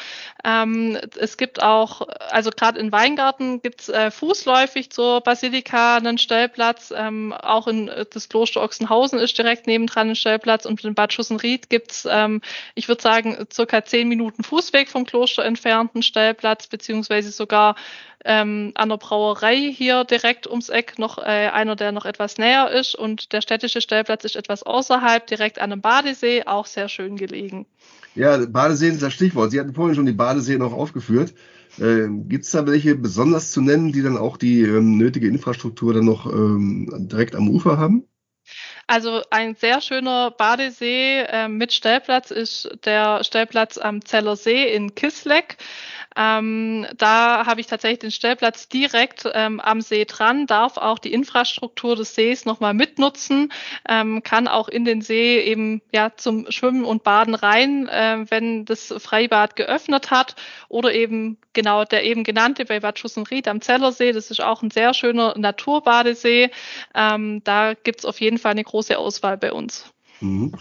Ähm, 0.45 0.97
es 1.17 1.37
gibt 1.37 1.63
auch, 1.63 2.01
also 2.29 2.49
gerade 2.49 2.77
in 2.77 2.91
Weingarten 2.91 3.61
gibt 3.61 3.81
es 3.81 3.89
äh, 3.89 4.11
fußläufig 4.11 4.91
zur 4.91 5.21
Basilika 5.21 5.95
einen 5.95 6.17
Stellplatz. 6.17 6.93
Ähm, 6.95 7.31
auch 7.31 7.67
in 7.67 7.87
äh, 7.87 8.05
das 8.11 8.27
Kloster 8.27 8.61
Ochsenhausen 8.61 9.19
ist 9.19 9.37
direkt 9.37 9.67
nebendran 9.67 10.09
ein 10.09 10.15
Stellplatz 10.15 10.65
und 10.65 10.83
in 10.83 10.95
Bad 10.95 11.13
Schussenried 11.13 11.69
gibt 11.69 11.91
es, 11.91 12.07
ähm, 12.09 12.41
ich 12.75 12.89
würde 12.89 13.01
sagen, 13.01 13.37
circa 13.53 13.85
zehn 13.85 14.09
Minuten 14.09 14.43
Fußweg 14.43 14.89
vom 14.89 15.05
Kloster 15.05 15.45
entfernten 15.45 16.03
Stellplatz, 16.03 16.67
beziehungsweise 16.67 17.31
sogar 17.31 17.75
ähm, 18.25 18.71
an 18.75 18.89
der 18.89 18.97
Brauerei 18.97 19.57
hier 19.57 20.03
direkt 20.03 20.47
ums 20.47 20.67
Eck 20.67 20.99
noch 20.99 21.19
äh, 21.19 21.49
einer, 21.53 21.77
der 21.77 21.93
noch 21.93 22.05
etwas 22.05 22.37
näher 22.37 22.69
ist. 22.69 22.95
Und 22.95 23.31
der 23.31 23.41
städtische 23.41 23.79
Stellplatz 23.79 24.25
ist 24.25 24.35
etwas 24.35 24.63
außerhalb, 24.63 25.25
direkt 25.25 25.59
an 25.59 25.71
einem 25.71 25.81
Badesee, 25.81 26.43
auch 26.45 26.65
sehr 26.65 26.89
schön 26.89 27.15
gelegen. 27.15 27.65
Ja, 28.15 28.45
Badesee 28.45 28.89
ist 28.89 29.01
das 29.01 29.13
Stichwort. 29.13 29.51
Sie 29.51 29.59
hatten 29.59 29.73
vorhin 29.73 29.95
schon 29.95 30.05
die 30.05 30.13
Badesee 30.13 30.57
noch 30.57 30.73
aufgeführt. 30.73 31.33
Äh, 31.79 32.07
Gibt 32.27 32.45
es 32.45 32.51
da 32.51 32.67
welche 32.67 32.95
besonders 32.95 33.51
zu 33.51 33.61
nennen, 33.61 33.91
die 33.91 34.01
dann 34.03 34.17
auch 34.17 34.37
die 34.37 34.61
ähm, 34.61 34.97
nötige 34.97 35.27
Infrastruktur 35.27 35.93
dann 35.93 36.05
noch 36.05 36.31
ähm, 36.31 37.07
direkt 37.09 37.35
am 37.35 37.49
Ufer 37.49 37.77
haben? 37.77 38.05
Also 38.93 39.23
ein 39.31 39.55
sehr 39.55 39.81
schöner 39.81 40.29
Badesee 40.29 41.21
äh, 41.21 41.47
mit 41.47 41.73
Stellplatz 41.73 42.29
ist 42.29 42.69
der 42.85 43.23
Stellplatz 43.23 43.79
am 43.79 44.05
Zeller 44.05 44.35
See 44.35 44.71
in 44.71 44.93
Kisleck. 44.93 45.57
Ähm, 46.15 46.85
da 46.97 47.45
habe 47.45 47.61
ich 47.61 47.67
tatsächlich 47.67 47.99
den 47.99 48.11
Stellplatz 48.11 48.69
direkt 48.69 49.27
ähm, 49.33 49.59
am 49.59 49.81
See 49.81 50.05
dran, 50.05 50.45
darf 50.45 50.77
auch 50.77 50.99
die 50.99 51.13
Infrastruktur 51.13 51.95
des 51.95 52.13
Sees 52.13 52.45
nochmal 52.45 52.73
mitnutzen, 52.73 53.51
ähm, 53.89 54.21
kann 54.21 54.47
auch 54.47 54.67
in 54.67 54.85
den 54.85 55.01
See 55.01 55.39
eben 55.39 55.81
ja 55.91 56.11
zum 56.15 56.51
Schwimmen 56.51 56.83
und 56.83 57.03
Baden 57.03 57.33
rein, 57.33 57.87
äh, 57.87 58.25
wenn 58.29 58.65
das 58.65 58.93
Freibad 58.97 59.55
geöffnet 59.55 60.11
hat 60.11 60.35
oder 60.69 60.93
eben 60.93 61.37
genau 61.53 61.85
der 61.85 62.03
eben 62.03 62.23
genannte 62.23 62.65
bei 62.65 62.79
Bad 62.79 62.99
Schussenried 62.99 63.47
am 63.47 63.61
Zellersee. 63.61 64.11
Das 64.11 64.29
ist 64.29 64.41
auch 64.41 64.61
ein 64.61 64.71
sehr 64.71 64.93
schöner 64.93 65.33
Naturbadesee. 65.37 66.51
Ähm, 66.93 67.43
da 67.43 67.73
gibt's 67.73 68.05
auf 68.05 68.19
jeden 68.19 68.37
Fall 68.37 68.51
eine 68.51 68.63
große 68.63 68.82
Auswahl 68.89 69.37
bei 69.37 69.51
uns. 69.51 69.85
Mhm. 70.21 70.53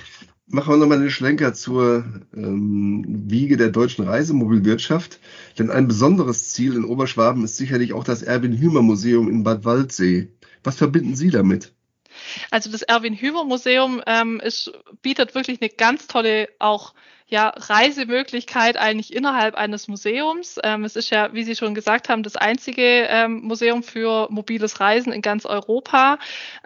Machen 0.47 0.75
wir 0.75 0.76
nochmal 0.76 1.00
den 1.00 1.11
Schlenker 1.11 1.55
zur 1.55 2.05
ähm, 2.35 3.05
Wiege 3.07 3.57
der 3.57 3.71
deutschen 3.71 4.07
Reisemobilwirtschaft. 4.07 5.21
Denn 5.59 5.71
ein 5.71 5.88
besonderes 5.88 6.50
Ziel 6.52 6.75
in 6.75 6.85
Oberschwaben 6.85 7.45
ist 7.45 7.57
sicherlich 7.57 7.93
auch 7.93 8.05
das 8.05 8.23
Erwin-Hümer-Museum 8.23 9.31
in 9.31 9.45
Bad 9.45 9.64
Waldsee. 9.64 10.29
Was 10.62 10.76
verbinden 10.76 11.17
Sie 11.17 11.31
damit? 11.31 11.73
Also 12.50 12.71
das 12.71 12.83
Erwin 12.83 13.14
Hümer 13.14 13.45
Museum 13.45 14.02
ähm, 14.07 14.41
ist, 14.41 14.73
bietet 15.02 15.35
wirklich 15.35 15.61
eine 15.61 15.71
ganz 15.71 16.07
tolle 16.07 16.49
auch 16.59 16.95
ja, 17.33 17.49
Reisemöglichkeit 17.57 18.76
eigentlich 18.76 19.17
innerhalb 19.17 19.55
eines 19.55 19.88
Museums. 19.88 20.61
Ähm, 20.62 20.85
es 20.85 20.97
ist 20.97 21.09
ja, 21.09 21.33
wie 21.33 21.45
Sie 21.45 21.57
schon 21.57 21.75
gesagt 21.75 22.11
haben, 22.11 22.23
das 22.23 22.37
einzige 22.37 22.83
ähm, 22.83 23.41
Museum 23.41 23.83
für 23.83 24.29
mobiles 24.31 24.81
Reisen 24.81 25.14
in 25.14 25.23
ganz 25.23 25.47
Europa. 25.47 26.19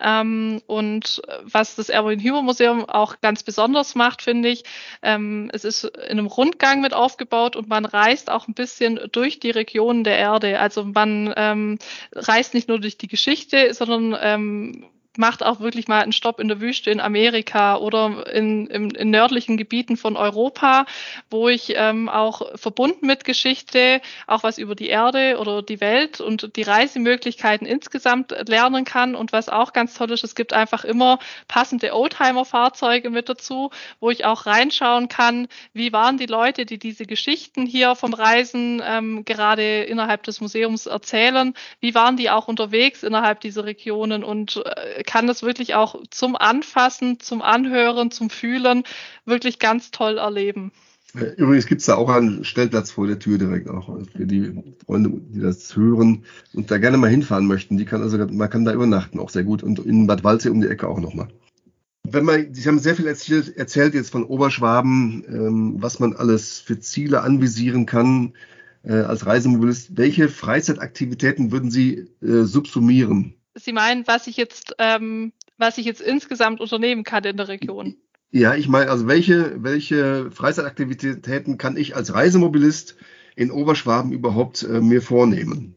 Ähm, 0.02 0.60
und 0.66 1.22
was 1.42 1.76
das 1.76 1.88
Erwin 1.88 2.18
Hümer 2.18 2.42
Museum 2.42 2.84
auch 2.84 3.20
ganz 3.20 3.44
besonders 3.44 3.94
macht, 3.94 4.22
finde 4.22 4.48
ich, 4.48 4.64
ähm, 5.02 5.52
es 5.52 5.64
ist 5.64 5.84
in 5.84 6.18
einem 6.18 6.26
Rundgang 6.26 6.80
mit 6.80 6.94
aufgebaut 6.94 7.54
und 7.54 7.68
man 7.68 7.84
reist 7.84 8.28
auch 8.28 8.48
ein 8.48 8.54
bisschen 8.54 8.98
durch 9.12 9.38
die 9.38 9.52
Regionen 9.52 10.02
der 10.02 10.18
Erde. 10.18 10.58
Also 10.58 10.82
man 10.82 11.32
ähm, 11.36 11.78
reist 12.12 12.54
nicht 12.54 12.66
nur 12.66 12.80
durch 12.80 12.98
die 12.98 13.06
Geschichte, 13.06 13.72
sondern 13.72 14.18
ähm, 14.20 14.84
macht 15.18 15.42
auch 15.42 15.60
wirklich 15.60 15.88
mal 15.88 16.02
einen 16.02 16.12
Stopp 16.12 16.40
in 16.40 16.48
der 16.48 16.60
Wüste 16.60 16.90
in 16.90 17.00
Amerika 17.00 17.76
oder 17.76 18.32
in, 18.32 18.66
in, 18.66 18.90
in 18.90 19.10
nördlichen 19.10 19.56
Gebieten 19.56 19.96
von 19.96 20.16
Europa, 20.16 20.86
wo 21.30 21.48
ich 21.48 21.74
ähm, 21.76 22.08
auch 22.08 22.42
verbunden 22.56 23.06
mit 23.06 23.24
Geschichte 23.24 24.00
auch 24.26 24.42
was 24.42 24.58
über 24.58 24.74
die 24.74 24.88
Erde 24.88 25.38
oder 25.38 25.62
die 25.62 25.80
Welt 25.80 26.20
und 26.20 26.56
die 26.56 26.62
Reisemöglichkeiten 26.62 27.66
insgesamt 27.66 28.34
lernen 28.48 28.84
kann. 28.84 29.14
Und 29.14 29.32
was 29.32 29.48
auch 29.48 29.72
ganz 29.72 29.94
toll 29.94 30.10
ist, 30.12 30.24
es 30.24 30.34
gibt 30.34 30.52
einfach 30.52 30.84
immer 30.84 31.18
passende 31.48 31.94
Oldtimer-Fahrzeuge 31.94 33.10
mit 33.10 33.28
dazu, 33.28 33.70
wo 34.00 34.10
ich 34.10 34.24
auch 34.24 34.46
reinschauen 34.46 35.08
kann, 35.08 35.48
wie 35.72 35.92
waren 35.92 36.18
die 36.18 36.26
Leute, 36.26 36.66
die 36.66 36.78
diese 36.78 37.06
Geschichten 37.06 37.66
hier 37.66 37.94
vom 37.94 38.14
Reisen 38.14 38.82
ähm, 38.84 39.24
gerade 39.24 39.82
innerhalb 39.84 40.22
des 40.24 40.40
Museums 40.40 40.86
erzählen, 40.86 41.54
wie 41.80 41.94
waren 41.94 42.16
die 42.16 42.30
auch 42.30 42.48
unterwegs 42.48 43.02
innerhalb 43.02 43.40
dieser 43.40 43.64
Regionen 43.64 44.24
und 44.24 44.62
äh, 44.64 45.02
kann 45.06 45.26
das 45.26 45.42
wirklich 45.42 45.74
auch 45.74 46.02
zum 46.10 46.36
Anfassen, 46.36 47.20
zum 47.20 47.42
Anhören, 47.42 48.10
zum 48.10 48.30
Fühlen 48.30 48.84
wirklich 49.24 49.58
ganz 49.58 49.90
toll 49.90 50.18
erleben. 50.18 50.72
Äh, 51.14 51.34
übrigens 51.36 51.66
gibt 51.66 51.80
es 51.80 51.86
da 51.86 51.94
auch 51.94 52.08
einen 52.08 52.44
Stellplatz 52.44 52.90
vor 52.90 53.06
der 53.06 53.18
Tür 53.18 53.38
direkt 53.38 53.68
auch 53.68 53.98
für 54.14 54.26
die 54.26 54.62
Freunde, 54.84 55.10
die 55.30 55.40
das 55.40 55.74
hören 55.76 56.24
und 56.52 56.70
da 56.70 56.78
gerne 56.78 56.96
mal 56.96 57.10
hinfahren 57.10 57.46
möchten. 57.46 57.76
Die 57.76 57.84
kann 57.84 58.02
also, 58.02 58.18
man 58.18 58.50
kann 58.50 58.64
da 58.64 58.72
übernachten 58.72 59.18
auch 59.18 59.30
sehr 59.30 59.44
gut 59.44 59.62
und 59.62 59.78
in 59.78 60.06
Bad 60.06 60.24
Waldsee 60.24 60.50
um 60.50 60.60
die 60.60 60.68
Ecke 60.68 60.88
auch 60.88 61.00
nochmal. 61.00 61.28
Wenn 62.08 62.24
man, 62.24 62.54
Sie 62.54 62.68
haben 62.68 62.78
sehr 62.78 62.94
viel 62.94 63.06
erzählt, 63.06 63.56
erzählt 63.56 63.94
jetzt 63.94 64.10
von 64.10 64.24
Oberschwaben, 64.24 65.24
ähm, 65.28 65.74
was 65.78 65.98
man 65.98 66.14
alles 66.14 66.60
für 66.60 66.78
Ziele 66.78 67.22
anvisieren 67.22 67.84
kann 67.84 68.34
äh, 68.84 68.92
als 68.92 69.26
Reisemobilist. 69.26 69.96
Welche 69.96 70.28
Freizeitaktivitäten 70.28 71.50
würden 71.50 71.70
Sie 71.70 72.06
äh, 72.22 72.42
subsumieren? 72.42 73.34
Sie 73.56 73.72
meinen, 73.72 74.06
was 74.06 74.26
ich 74.26 74.36
jetzt, 74.36 74.74
ähm, 74.78 75.32
was 75.56 75.78
ich 75.78 75.86
jetzt 75.86 76.00
insgesamt 76.00 76.60
unternehmen 76.60 77.04
kann 77.04 77.24
in 77.24 77.36
der 77.36 77.48
Region? 77.48 77.96
Ja, 78.30 78.54
ich 78.54 78.68
meine, 78.68 78.90
also 78.90 79.06
welche, 79.06 79.62
welche 79.62 80.30
Freizeitaktivitäten 80.30 81.58
kann 81.58 81.76
ich 81.76 81.96
als 81.96 82.12
Reisemobilist 82.12 82.96
in 83.34 83.50
Oberschwaben 83.50 84.12
überhaupt 84.12 84.62
äh, 84.62 84.80
mir 84.80 85.00
vornehmen? 85.00 85.75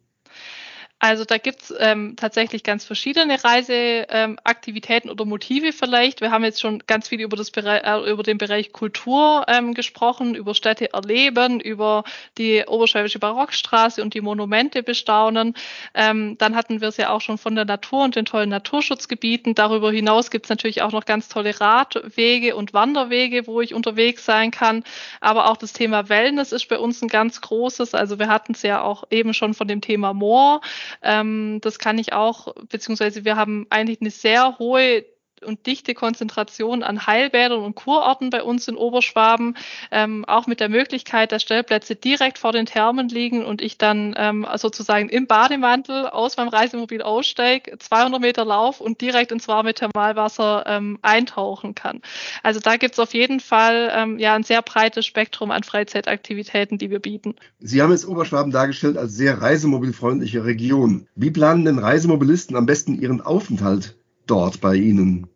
Also 1.02 1.24
da 1.24 1.38
gibt's 1.38 1.74
ähm, 1.80 2.16
tatsächlich 2.18 2.62
ganz 2.62 2.84
verschiedene 2.84 3.42
Reiseaktivitäten 3.42 5.10
ähm, 5.10 5.14
oder 5.14 5.24
Motive 5.24 5.72
vielleicht. 5.72 6.20
Wir 6.20 6.30
haben 6.30 6.44
jetzt 6.44 6.60
schon 6.60 6.84
ganz 6.88 7.08
viel 7.08 7.22
über, 7.22 7.38
das 7.38 7.52
Bereich, 7.52 7.84
äh, 7.86 8.12
über 8.12 8.22
den 8.22 8.38
Bereich 8.38 8.74
Kultur 8.74 9.46
ähm, 9.48 9.74
gesprochen, 9.74 10.36
über 10.36 10.54
Städte 10.54 10.92
erleben, 10.92 11.62
über 11.62 12.04
die 12.38 12.66
Oberschwäbische 12.68 13.18
Barockstraße 13.18 14.02
und 14.02 14.14
die 14.14 14.20
Monumente 14.20 14.84
bestaunen. 14.84 15.54
Ähm, 15.94 16.38
dann 16.38 16.54
hatten 16.54 16.82
wir 16.82 16.90
es 16.90 16.98
ja 16.98 17.12
auch 17.12 17.22
schon 17.22 17.38
von 17.38 17.56
der 17.56 17.64
Natur 17.64 18.04
und 18.04 18.18
den 18.18 18.26
tollen 18.26 18.50
Naturschutzgebieten. 18.50 19.56
Darüber 19.56 19.94
hinaus 19.94 20.30
gibt's 20.30 20.50
natürlich 20.50 20.82
auch 20.82 20.92
noch 20.92 21.06
ganz 21.06 21.30
tolle 21.30 21.62
Radwege 21.62 22.58
und 22.58 22.74
Wanderwege, 22.74 23.48
wo 23.48 23.62
ich 23.62 23.74
unterwegs 23.74 24.26
sein 24.26 24.52
kann. 24.52 24.84
Aber 25.22 25.50
auch 25.50 25.56
das 25.56 25.72
Thema 25.72 26.10
Wellness 26.10 26.52
ist 26.52 26.68
bei 26.68 26.78
uns 26.78 27.02
ein 27.02 27.08
ganz 27.08 27.40
großes. 27.40 27.96
Also 27.96 28.20
wir 28.20 28.28
hatten 28.28 28.52
es 28.52 28.64
ja 28.64 28.82
auch 28.82 29.06
eben 29.12 29.34
schon 29.34 29.54
von 29.54 29.70
dem 29.70 29.80
Thema 29.80 30.14
Moor. 30.14 30.60
Ähm, 31.02 31.60
das 31.62 31.80
kann 31.80 31.98
ich 31.98 32.14
auch, 32.14 32.54
beziehungsweise 32.70 33.26
wir 33.26 33.36
haben 33.36 33.68
eigentlich 33.70 34.02
eine 34.02 34.12
sehr 34.12 34.58
hohe 34.60 35.06
und 35.44 35.66
dichte 35.66 35.94
Konzentration 35.94 36.84
an 36.84 37.06
Heilbädern 37.06 37.64
und 37.64 37.76
Kurorten 37.76 38.30
bei 38.30 38.44
uns 38.44 38.68
in 38.68 38.76
Oberschwaben, 38.76 39.56
ähm, 39.92 40.26
auch 40.26 40.48
mit 40.48 40.60
der 40.60 40.70
Möglichkeit, 40.70 41.32
dass 41.32 41.42
Stellplätze 41.42 41.96
direkt 41.96 42.38
vor 42.38 42.52
den 42.52 42.66
Thermen 42.66 43.10
liegen 43.10 43.46
und 43.46 43.62
ich 43.62 43.78
dann 43.78 44.16
ähm, 44.18 44.46
sozusagen 44.56 45.10
im 45.10 45.28
Bademantel 45.28 46.08
aus 46.08 46.38
meinem 46.38 46.50
Reisemobil 46.50 47.02
aussteige, 47.02 47.78
200 47.78 48.22
Meter 48.22 48.46
Lauf 48.46 48.82
und 48.82 49.02
direkt 49.02 49.32
ins 49.32 49.48
warme 49.48 49.74
Thermalwasser 49.74 50.64
ähm, 50.68 51.00
eintauchen 51.02 51.76
kann. 51.76 52.02
Also 52.44 52.60
da 52.60 52.78
gibt 52.78 52.94
es 52.94 53.00
auf 53.00 53.14
jeden 53.14 53.40
Fall 53.40 53.92
ähm, 53.94 54.20
ja 54.20 54.36
ein 54.36 54.44
sehr 54.44 54.62
breites 54.62 55.06
Spektrum 55.06 55.52
an 55.52 55.64
Freizeitaktivitäten, 55.64 56.78
die 56.78 56.90
wir 56.90 57.00
bieten. 57.00 57.36
Sie 57.60 57.82
haben 57.82 57.92
jetzt 57.92 58.08
Oberschwaben 58.08 58.52
dargestellt 58.52 58.98
als 58.98 59.14
sehr 59.14 59.42
reisemobilfreundliche 59.42 60.46
Region. 60.46 61.08
Wie 61.16 61.32
planen 61.32 61.66
denn 61.66 61.80
Reisemobilisten 61.80 62.56
am 62.56 62.66
besten 62.66 63.00
ihren 63.00 63.22
Aufenthalt 63.22 63.99
dort 64.30 64.62
bei 64.62 64.76
Ihnen? 64.76 65.28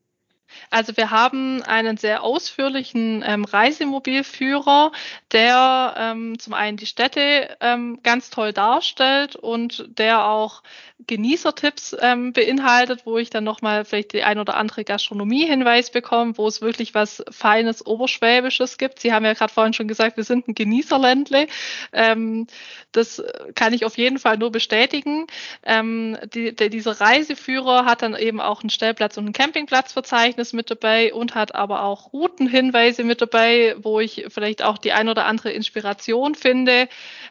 Also 0.69 0.95
wir 0.97 1.09
haben 1.11 1.61
einen 1.63 1.97
sehr 1.97 2.23
ausführlichen 2.23 3.23
ähm, 3.25 3.43
Reisemobilführer, 3.45 4.91
der 5.31 5.95
ähm, 5.97 6.37
zum 6.39 6.53
einen 6.53 6.77
die 6.77 6.85
Städte 6.85 7.57
ähm, 7.59 7.99
ganz 8.03 8.29
toll 8.29 8.53
darstellt 8.53 9.35
und 9.35 9.85
der 9.97 10.25
auch 10.25 10.63
Genießertipps 11.07 11.95
ähm, 11.99 12.33
beinhaltet, 12.33 13.05
wo 13.05 13.17
ich 13.17 13.29
dann 13.29 13.43
nochmal 13.43 13.85
vielleicht 13.85 14.13
die 14.13 14.23
ein 14.23 14.39
oder 14.39 14.55
andere 14.55 14.83
Gastronomie-Hinweis 14.83 15.91
bekomme, 15.91 16.37
wo 16.37 16.47
es 16.47 16.61
wirklich 16.61 16.93
was 16.93 17.23
Feines 17.29 17.85
Oberschwäbisches 17.85 18.77
gibt. 18.77 18.99
Sie 18.99 19.13
haben 19.13 19.25
ja 19.25 19.33
gerade 19.33 19.53
vorhin 19.53 19.73
schon 19.73 19.87
gesagt, 19.87 20.17
wir 20.17 20.23
sind 20.23 20.47
ein 20.47 20.55
Genießerländle. 20.55 21.47
Ähm, 21.91 22.47
das 22.91 23.23
kann 23.55 23.73
ich 23.73 23.85
auf 23.85 23.97
jeden 23.97 24.19
Fall 24.19 24.37
nur 24.37 24.51
bestätigen. 24.51 25.27
Ähm, 25.63 26.17
die, 26.33 26.55
der, 26.55 26.69
dieser 26.69 27.01
Reiseführer 27.01 27.85
hat 27.85 28.01
dann 28.01 28.15
eben 28.15 28.39
auch 28.39 28.61
einen 28.61 28.69
Stellplatz 28.69 29.17
und 29.17 29.27
ein 29.27 29.33
Campingplatzverzeichnis 29.33 30.53
mit 30.53 30.69
dabei 30.69 31.13
und 31.13 31.35
hat 31.35 31.55
aber 31.55 31.83
auch 31.83 32.13
Routenhinweise 32.13 33.03
mit 33.03 33.21
dabei, 33.21 33.75
wo 33.79 33.99
ich 33.99 34.25
vielleicht 34.29 34.61
auch 34.61 34.77
die 34.77 34.93
ein 34.93 35.09
oder 35.09 35.25
andere 35.25 35.51
Inspiration 35.51 36.35
finde. 36.35 36.87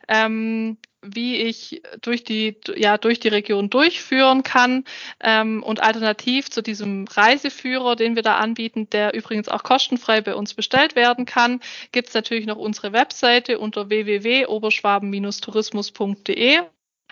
Ähm, 0.08 0.76
wie 1.02 1.36
ich 1.36 1.82
durch 2.00 2.24
die, 2.24 2.56
ja, 2.76 2.96
durch 2.96 3.20
die 3.20 3.28
Region 3.28 3.68
durchführen 3.70 4.42
kann. 4.42 4.84
Ähm, 5.20 5.62
und 5.62 5.82
alternativ 5.82 6.50
zu 6.50 6.62
diesem 6.62 7.06
Reiseführer, 7.08 7.96
den 7.96 8.16
wir 8.16 8.22
da 8.22 8.36
anbieten, 8.36 8.88
der 8.90 9.14
übrigens 9.14 9.48
auch 9.48 9.62
kostenfrei 9.64 10.20
bei 10.20 10.34
uns 10.34 10.54
bestellt 10.54 10.96
werden 10.96 11.26
kann, 11.26 11.60
gibt 11.92 12.08
es 12.08 12.14
natürlich 12.14 12.46
noch 12.46 12.56
unsere 12.56 12.92
Webseite 12.92 13.58
unter 13.58 13.88
www.oberschwaben-tourismus.de. 13.88 16.60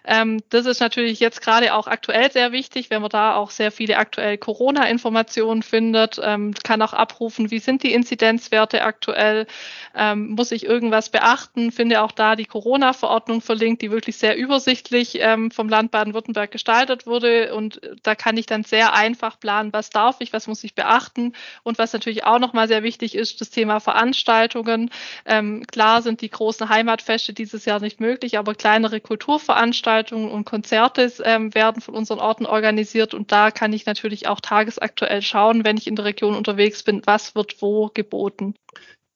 Ähm, 0.05 0.43
das 0.51 0.67
ist 0.67 0.81
natürlich 0.81 1.21
jetzt 1.21 1.43
gerade 1.43 1.75
auch 1.75 1.87
aktuell 1.87 2.31
sehr 2.31 2.53
wichtig, 2.53 2.91
wenn 2.91 3.03
man 3.03 3.11
da 3.11 3.35
auch 3.35 3.51
sehr 3.51 3.71
viele 3.71 3.97
aktuell 3.99 4.39
Corona-Informationen 4.39 5.63
findet, 5.63 6.21
ähm, 6.23 6.55
kann 6.63 6.83
auch 6.83 6.93
abrufen, 6.93 7.51
wie 7.51 7.59
sind 7.59 7.83
die 7.83 7.93
Inzidenzwerte 7.93 8.83
aktuell, 8.83 9.47
ähm, 9.95 10.31
muss 10.31 10.53
ich 10.53 10.65
irgendwas 10.65 11.11
beachten, 11.11 11.73
finde 11.73 12.03
auch 12.03 12.13
da 12.13 12.37
die 12.37 12.47
Corona-Verordnung 12.47 13.41
verlinkt, 13.41 13.83
die 13.83 13.91
wirklich 13.91 14.17
sehr 14.17 14.37
übersichtlich 14.37 15.19
ähm, 15.21 15.51
vom 15.51 15.69
Land 15.69 15.91
Baden-Württemberg 15.91 16.51
gestaltet 16.51 17.07
wurde. 17.07 17.55
Und 17.55 17.81
da 18.03 18.15
kann 18.15 18.37
ich 18.37 18.47
dann 18.47 18.65
sehr 18.65 18.95
einfach 18.95 19.39
planen, 19.39 19.73
was 19.73 19.91
darf 19.91 20.17
ich, 20.21 20.33
was 20.33 20.47
muss 20.47 20.65
ich 20.65 20.75
beachten? 20.75 21.35
Und 21.63 21.79
was 21.79 21.93
natürlich 21.93 22.25
auch 22.25 22.39
nochmal 22.39 22.69
sehr 22.69 22.83
wichtig 22.83 23.15
ist, 23.15 23.41
das 23.41 23.51
Thema 23.51 23.81
Veranstaltungen. 23.81 24.91
Ähm, 25.27 25.67
klar 25.67 26.03
sind 26.03 26.21
die 26.21 26.31
großen 26.31 26.69
Heimatfeste 26.69 27.33
dieses 27.33 27.65
Jahr 27.65 27.81
nicht 27.81 28.01
möglich, 28.01 28.39
aber 28.39 28.55
kleinere 28.55 29.01
Kulturveranstaltungen 29.01 29.89
Veranstaltungen 29.90 30.31
und 30.31 30.44
Konzerte 30.44 31.12
ähm, 31.24 31.53
werden 31.53 31.83
von 31.83 31.94
unseren 31.94 32.20
Orten 32.20 32.46
organisiert 32.46 33.12
und 33.12 33.33
da 33.33 33.50
kann 33.50 33.72
ich 33.72 33.87
natürlich 33.87 34.29
auch 34.29 34.40
tagesaktuell 34.40 35.20
schauen, 35.20 35.64
wenn 35.64 35.76
ich 35.76 35.88
in 35.88 35.96
der 35.96 36.05
Region 36.05 36.37
unterwegs 36.37 36.85
bin, 36.85 37.03
was 37.07 37.35
wird 37.35 37.61
wo 37.61 37.90
geboten. 37.92 38.55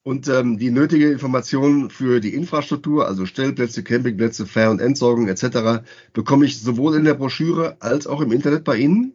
Und 0.02 0.28
ähm, 0.28 0.58
die 0.58 0.70
nötige 0.70 1.10
Information 1.10 1.90
für 1.90 2.20
die 2.20 2.34
Infrastruktur, 2.34 3.06
also 3.06 3.24
Stellplätze, 3.24 3.84
Campingplätze, 3.84 4.46
Fähr- 4.46 4.70
und 4.70 4.80
Entsorgung 4.80 5.28
etc., 5.28 5.84
bekomme 6.12 6.44
ich 6.44 6.60
sowohl 6.60 6.96
in 6.96 7.04
der 7.04 7.14
Broschüre 7.14 7.76
als 7.80 8.06
auch 8.08 8.20
im 8.20 8.32
Internet 8.32 8.64
bei 8.64 8.76
Ihnen? 8.76 9.14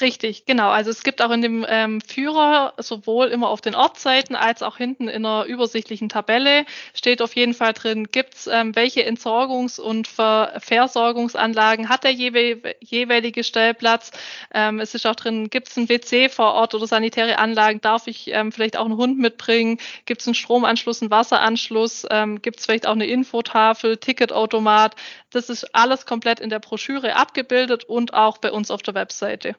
Richtig, 0.00 0.44
genau. 0.44 0.68
Also 0.68 0.90
es 0.90 1.02
gibt 1.02 1.22
auch 1.22 1.30
in 1.30 1.42
dem 1.42 1.66
ähm, 1.68 2.00
Führer 2.00 2.74
sowohl 2.78 3.28
immer 3.28 3.48
auf 3.48 3.60
den 3.60 3.74
Ortsseiten 3.74 4.36
als 4.36 4.62
auch 4.62 4.76
hinten 4.76 5.08
in 5.08 5.24
einer 5.24 5.44
übersichtlichen 5.44 6.08
Tabelle 6.08 6.66
steht 6.94 7.22
auf 7.22 7.34
jeden 7.36 7.54
Fall 7.54 7.72
drin, 7.72 8.08
gibt's 8.10 8.46
ähm, 8.46 8.74
welche 8.76 9.06
Entsorgungs- 9.06 9.80
und 9.80 10.08
Ver 10.08 10.54
Versorgungsanlagen 10.58 11.88
hat 11.88 12.04
der 12.04 12.12
jeweilige 12.12 13.44
Stellplatz. 13.44 14.10
Ähm, 14.52 14.80
es 14.80 14.94
ist 14.94 15.06
auch 15.06 15.14
drin, 15.14 15.50
gibt's 15.50 15.76
ein 15.76 15.88
WC 15.88 16.28
vor 16.28 16.54
Ort 16.54 16.74
oder 16.74 16.86
sanitäre 16.86 17.38
Anlagen, 17.38 17.80
darf 17.80 18.06
ich 18.06 18.28
ähm, 18.32 18.52
vielleicht 18.52 18.76
auch 18.76 18.84
einen 18.84 18.96
Hund 18.96 19.18
mitbringen, 19.18 19.78
gibt's 20.04 20.26
einen 20.26 20.34
Stromanschluss, 20.34 21.02
einen 21.02 21.10
Wasseranschluss, 21.10 22.06
ähm, 22.10 22.42
gibt's 22.42 22.66
vielleicht 22.66 22.86
auch 22.86 22.92
eine 22.92 23.06
Infotafel, 23.06 23.96
Ticketautomat. 23.96 24.94
Das 25.30 25.48
ist 25.50 25.74
alles 25.74 26.06
komplett 26.06 26.40
in 26.40 26.50
der 26.50 26.60
Broschüre 26.60 27.16
abgebildet 27.16 27.84
und 27.84 28.14
auch 28.14 28.38
bei 28.38 28.50
uns 28.52 28.70
auf 28.70 28.82
der 28.82 28.94
Webseite. 28.94 29.56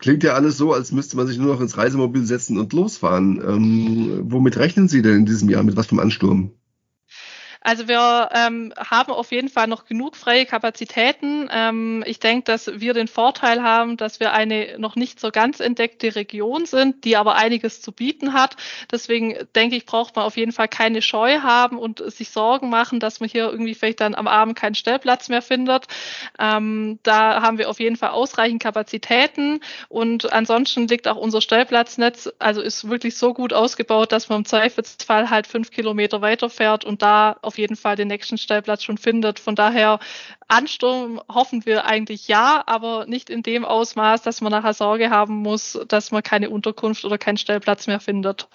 Klingt 0.00 0.24
ja 0.24 0.32
alles 0.34 0.56
so, 0.56 0.72
als 0.72 0.92
müsste 0.92 1.16
man 1.16 1.26
sich 1.26 1.38
nur 1.38 1.52
noch 1.54 1.60
ins 1.60 1.76
Reisemobil 1.76 2.24
setzen 2.24 2.58
und 2.58 2.72
losfahren. 2.72 3.40
Ähm, 3.46 4.22
womit 4.24 4.56
rechnen 4.56 4.88
Sie 4.88 5.02
denn 5.02 5.18
in 5.18 5.26
diesem 5.26 5.50
Jahr? 5.50 5.62
Mit 5.62 5.76
was 5.76 5.90
einem 5.90 6.00
Ansturm? 6.00 6.52
Also 7.62 7.88
wir 7.88 8.30
ähm, 8.32 8.72
haben 8.78 9.12
auf 9.12 9.32
jeden 9.32 9.50
Fall 9.50 9.66
noch 9.66 9.84
genug 9.84 10.16
freie 10.16 10.46
Kapazitäten. 10.46 11.48
Ähm, 11.52 12.02
ich 12.06 12.18
denke, 12.18 12.44
dass 12.44 12.80
wir 12.80 12.94
den 12.94 13.06
Vorteil 13.06 13.62
haben, 13.62 13.98
dass 13.98 14.18
wir 14.18 14.32
eine 14.32 14.78
noch 14.78 14.96
nicht 14.96 15.20
so 15.20 15.30
ganz 15.30 15.60
entdeckte 15.60 16.14
Region 16.14 16.64
sind, 16.64 17.04
die 17.04 17.16
aber 17.16 17.34
einiges 17.34 17.82
zu 17.82 17.92
bieten 17.92 18.32
hat. 18.32 18.56
Deswegen 18.90 19.36
denke 19.54 19.76
ich, 19.76 19.84
braucht 19.84 20.16
man 20.16 20.24
auf 20.24 20.38
jeden 20.38 20.52
Fall 20.52 20.68
keine 20.68 21.02
Scheu 21.02 21.40
haben 21.40 21.78
und 21.78 22.02
sich 22.10 22.30
Sorgen 22.30 22.70
machen, 22.70 22.98
dass 22.98 23.20
man 23.20 23.28
hier 23.28 23.50
irgendwie 23.50 23.74
vielleicht 23.74 24.00
dann 24.00 24.14
am 24.14 24.26
Abend 24.26 24.56
keinen 24.56 24.74
Stellplatz 24.74 25.28
mehr 25.28 25.42
findet. 25.42 25.86
Ähm, 26.38 26.98
da 27.02 27.42
haben 27.42 27.58
wir 27.58 27.68
auf 27.68 27.78
jeden 27.78 27.96
Fall 27.96 28.10
ausreichend 28.10 28.62
Kapazitäten 28.62 29.60
und 29.90 30.32
ansonsten 30.32 30.88
liegt 30.88 31.06
auch 31.08 31.16
unser 31.16 31.42
Stellplatznetz, 31.42 32.32
also 32.38 32.62
ist 32.62 32.88
wirklich 32.88 33.18
so 33.18 33.34
gut 33.34 33.52
ausgebaut, 33.52 34.12
dass 34.12 34.30
man 34.30 34.38
im 34.38 34.44
Zweifelsfall 34.46 35.28
halt 35.28 35.46
fünf 35.46 35.70
Kilometer 35.70 36.22
weiterfährt 36.22 36.86
und 36.86 37.02
da 37.02 37.36
auf 37.50 37.58
jeden 37.58 37.74
Fall 37.74 37.96
den 37.96 38.06
nächsten 38.06 38.38
Stellplatz 38.38 38.84
schon 38.84 38.96
findet. 38.96 39.40
Von 39.40 39.56
daher 39.56 39.98
Ansturm 40.46 41.20
hoffen 41.28 41.66
wir 41.66 41.84
eigentlich 41.84 42.28
ja, 42.28 42.62
aber 42.64 43.06
nicht 43.06 43.28
in 43.28 43.42
dem 43.42 43.64
Ausmaß, 43.64 44.22
dass 44.22 44.40
man 44.40 44.52
nachher 44.52 44.72
Sorge 44.72 45.10
haben 45.10 45.34
muss, 45.42 45.76
dass 45.88 46.12
man 46.12 46.22
keine 46.22 46.48
Unterkunft 46.48 47.04
oder 47.04 47.18
keinen 47.18 47.38
Stellplatz 47.38 47.88
mehr 47.88 47.98
findet. 47.98 48.46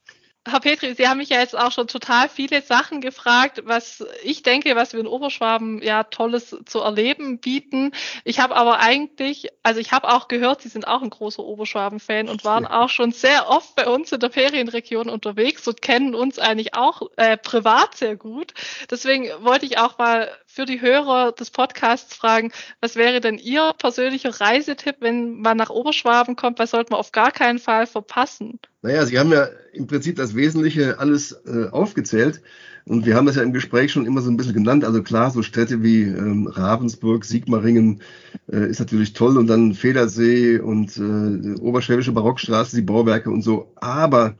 Herr 0.47 0.59
Petri, 0.59 0.93
Sie 0.93 1.07
haben 1.07 1.17
mich 1.17 1.29
ja 1.29 1.39
jetzt 1.39 1.57
auch 1.57 1.71
schon 1.71 1.87
total 1.87 2.29
viele 2.29 2.61
Sachen 2.61 3.01
gefragt, 3.01 3.63
was 3.65 4.05
ich 4.23 4.43
denke, 4.43 4.75
was 4.75 4.93
wir 4.93 4.99
in 4.99 5.07
Oberschwaben 5.07 5.81
ja 5.81 6.03
tolles 6.03 6.55
zu 6.65 6.81
erleben 6.81 7.39
bieten. 7.39 7.93
Ich 8.23 8.39
habe 8.39 8.55
aber 8.55 8.79
eigentlich, 8.79 9.47
also 9.63 9.79
ich 9.79 9.91
habe 9.91 10.07
auch 10.07 10.27
gehört, 10.27 10.61
Sie 10.61 10.69
sind 10.69 10.87
auch 10.87 11.01
ein 11.01 11.09
großer 11.09 11.43
Oberschwaben-Fan 11.43 12.29
und 12.29 12.45
waren 12.45 12.67
auch 12.67 12.89
schon 12.89 13.11
sehr 13.11 13.49
oft 13.49 13.75
bei 13.75 13.87
uns 13.87 14.11
in 14.11 14.19
der 14.19 14.29
Ferienregion 14.29 15.09
unterwegs 15.09 15.67
und 15.67 15.81
kennen 15.81 16.13
uns 16.13 16.37
eigentlich 16.37 16.75
auch 16.75 17.01
äh, 17.15 17.37
privat 17.37 17.95
sehr 17.95 18.15
gut. 18.15 18.53
Deswegen 18.91 19.29
wollte 19.39 19.65
ich 19.65 19.79
auch 19.79 19.97
mal 19.97 20.29
für 20.45 20.65
die 20.65 20.79
Hörer 20.79 21.31
des 21.31 21.49
Podcasts 21.49 22.15
fragen, 22.15 22.51
was 22.81 22.95
wäre 22.95 23.19
denn 23.19 23.39
Ihr 23.39 23.73
persönlicher 23.73 24.39
Reisetipp, 24.39 24.97
wenn 24.99 25.41
man 25.41 25.57
nach 25.57 25.71
Oberschwaben 25.71 26.35
kommt? 26.35 26.59
Was 26.59 26.69
sollte 26.69 26.91
man 26.91 26.99
auf 26.99 27.11
gar 27.11 27.31
keinen 27.31 27.57
Fall 27.57 27.87
verpassen? 27.87 28.59
Naja, 28.85 29.03
Sie 29.07 29.17
haben 29.17 29.31
ja 29.31 29.49
im 29.73 29.87
Prinzip 29.87 30.15
das 30.15 30.35
Wesentliche 30.35 30.99
alles 30.99 31.31
äh, 31.47 31.69
aufgezählt. 31.71 32.43
Und 32.85 33.07
wir 33.07 33.15
haben 33.15 33.25
das 33.25 33.35
ja 33.35 33.41
im 33.41 33.51
Gespräch 33.51 33.91
schon 33.91 34.05
immer 34.05 34.21
so 34.21 34.29
ein 34.29 34.37
bisschen 34.37 34.53
genannt. 34.53 34.85
Also 34.85 35.01
klar, 35.01 35.31
so 35.31 35.41
Städte 35.41 35.81
wie 35.81 36.03
ähm, 36.03 36.45
Ravensburg, 36.45 37.25
Sigmaringen 37.25 38.03
äh, 38.47 38.69
ist 38.69 38.79
natürlich 38.79 39.13
toll 39.13 39.39
und 39.39 39.47
dann 39.47 39.73
Federsee 39.73 40.59
und 40.59 40.97
äh, 40.97 41.59
Oberschwäbische 41.59 42.11
Barockstraße, 42.11 42.75
die 42.75 42.83
Bauwerke 42.83 43.31
und 43.31 43.41
so. 43.41 43.71
Aber 43.77 44.37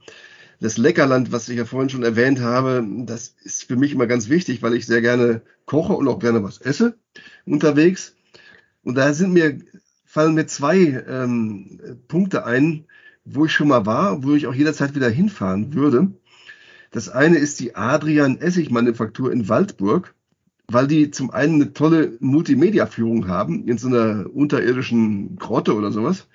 das 0.60 0.78
Leckerland, 0.78 1.32
was 1.32 1.50
ich 1.50 1.58
ja 1.58 1.66
vorhin 1.66 1.90
schon 1.90 2.04
erwähnt 2.04 2.40
habe, 2.40 2.86
das 3.00 3.34
ist 3.44 3.64
für 3.64 3.78
mich 3.78 3.94
immer 3.94 4.06
ganz 4.06 4.30
wichtig, 4.30 4.62
weil 4.62 4.76
ich 4.76 4.86
sehr 4.86 5.02
gerne 5.02 5.42
koche 5.66 5.94
und 5.94 6.08
auch 6.08 6.20
gerne 6.20 6.44
was 6.44 6.62
esse 6.62 6.94
unterwegs. 7.48 8.16
Und 8.84 8.94
da 8.94 9.12
sind 9.12 9.34
mir, 9.34 9.58
fallen 10.06 10.36
mir 10.36 10.46
zwei 10.46 11.04
ähm, 11.10 11.80
Punkte 12.08 12.46
ein, 12.46 12.86
wo 13.26 13.46
ich 13.46 13.52
schon 13.52 13.68
mal 13.68 13.86
war, 13.86 14.24
wo 14.24 14.34
ich 14.34 14.48
auch 14.48 14.54
jederzeit 14.54 14.96
wieder 14.96 15.10
hinfahren 15.10 15.74
würde. 15.74 16.12
Das 16.92 17.10
eine 17.10 17.38
ist 17.38 17.60
die 17.60 17.76
Adrian 17.76 18.40
Essig 18.40 18.72
Manufaktur 18.72 19.32
in 19.32 19.50
Waldburg, 19.50 20.16
weil 20.68 20.88
die 20.88 21.12
zum 21.12 21.32
einen 21.32 21.56
eine 21.56 21.74
tolle 21.74 22.18
Multimedia-Führung 22.20 23.28
haben 23.28 23.68
in 23.68 23.78
so 23.78 23.88
einer 23.88 24.28
unterirdischen 24.34 25.36
Grotte 25.36 25.76
oder 25.76 25.92
sowas. 25.92 26.28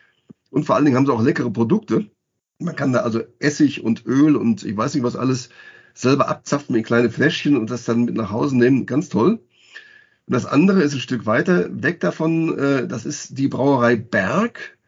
Und 0.50 0.64
vor 0.64 0.76
allen 0.76 0.84
Dingen 0.84 0.96
haben 0.96 1.06
sie 1.06 1.12
auch 1.12 1.22
leckere 1.22 1.50
Produkte. 1.50 2.10
Man 2.58 2.76
kann 2.76 2.92
da 2.92 3.00
also 3.00 3.22
Essig 3.38 3.82
und 3.82 4.04
Öl 4.04 4.36
und 4.36 4.64
ich 4.64 4.76
weiß 4.76 4.94
nicht 4.94 5.04
was 5.04 5.16
alles 5.16 5.48
selber 5.94 6.28
abzapfen 6.28 6.76
in 6.76 6.82
kleine 6.82 7.10
Fläschchen 7.10 7.56
und 7.56 7.70
das 7.70 7.84
dann 7.84 8.04
mit 8.04 8.16
nach 8.16 8.30
Hause 8.30 8.56
nehmen. 8.56 8.86
Ganz 8.86 9.08
toll. 9.08 9.40
Und 10.26 10.34
das 10.34 10.46
andere 10.46 10.82
ist 10.82 10.94
ein 10.94 11.00
Stück 11.00 11.26
weiter 11.26 11.68
weg 11.82 12.00
davon. 12.00 12.56
Äh, 12.58 12.86
das 12.86 13.06
ist 13.06 13.38
die 13.38 13.48
Brauerei 13.48 13.96
Berg. 13.96 14.78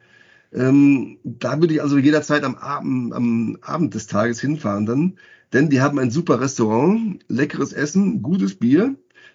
Ähm, 0.53 1.19
da 1.25 1.61
würde 1.61 1.75
ich 1.75 1.83
also 1.83 1.99
jederzeit 1.99 2.45
am 2.45 2.57
Abend, 2.57 3.13
am 3.15 3.59
Abend 3.63 3.95
des 3.95 4.07
Tages 4.07 4.41
hinfahren 4.41 4.87
dann. 4.87 5.19
Denn 5.53 5.71
die 5.71 5.81
haben 5.81 5.99
ein 5.99 6.11
super 6.11 6.41
Restaurant, 6.41 7.21
leckeres 7.29 7.73
Essen, 7.73 8.23
gutes 8.23 8.55
Bier, 8.55 8.95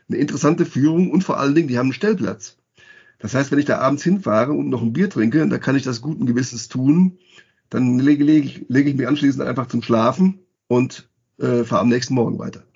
eine 0.09 0.17
interessante 0.17 0.65
Führung 0.65 1.11
und 1.11 1.23
vor 1.23 1.39
allen 1.39 1.55
Dingen, 1.55 1.67
die 1.67 1.77
haben 1.77 1.87
einen 1.87 1.93
Stellplatz. 1.93 2.57
Das 3.19 3.33
heißt, 3.33 3.51
wenn 3.51 3.59
ich 3.59 3.65
da 3.65 3.79
abends 3.79 4.03
hinfahre 4.03 4.53
und 4.53 4.69
noch 4.69 4.81
ein 4.81 4.93
Bier 4.93 5.09
trinke, 5.09 5.47
da 5.47 5.57
kann 5.57 5.75
ich 5.75 5.83
das 5.83 6.01
guten 6.01 6.25
Gewissens 6.25 6.67
tun. 6.67 7.17
Dann 7.69 7.99
lege, 7.99 8.23
lege, 8.23 8.65
lege 8.67 8.89
ich 8.89 8.95
mich 8.95 9.07
anschließend 9.07 9.43
einfach 9.43 9.67
zum 9.67 9.81
Schlafen 9.81 10.39
und 10.67 11.09
äh, 11.39 11.63
fahre 11.63 11.81
am 11.81 11.89
nächsten 11.89 12.13
Morgen 12.13 12.39
weiter. 12.39 12.66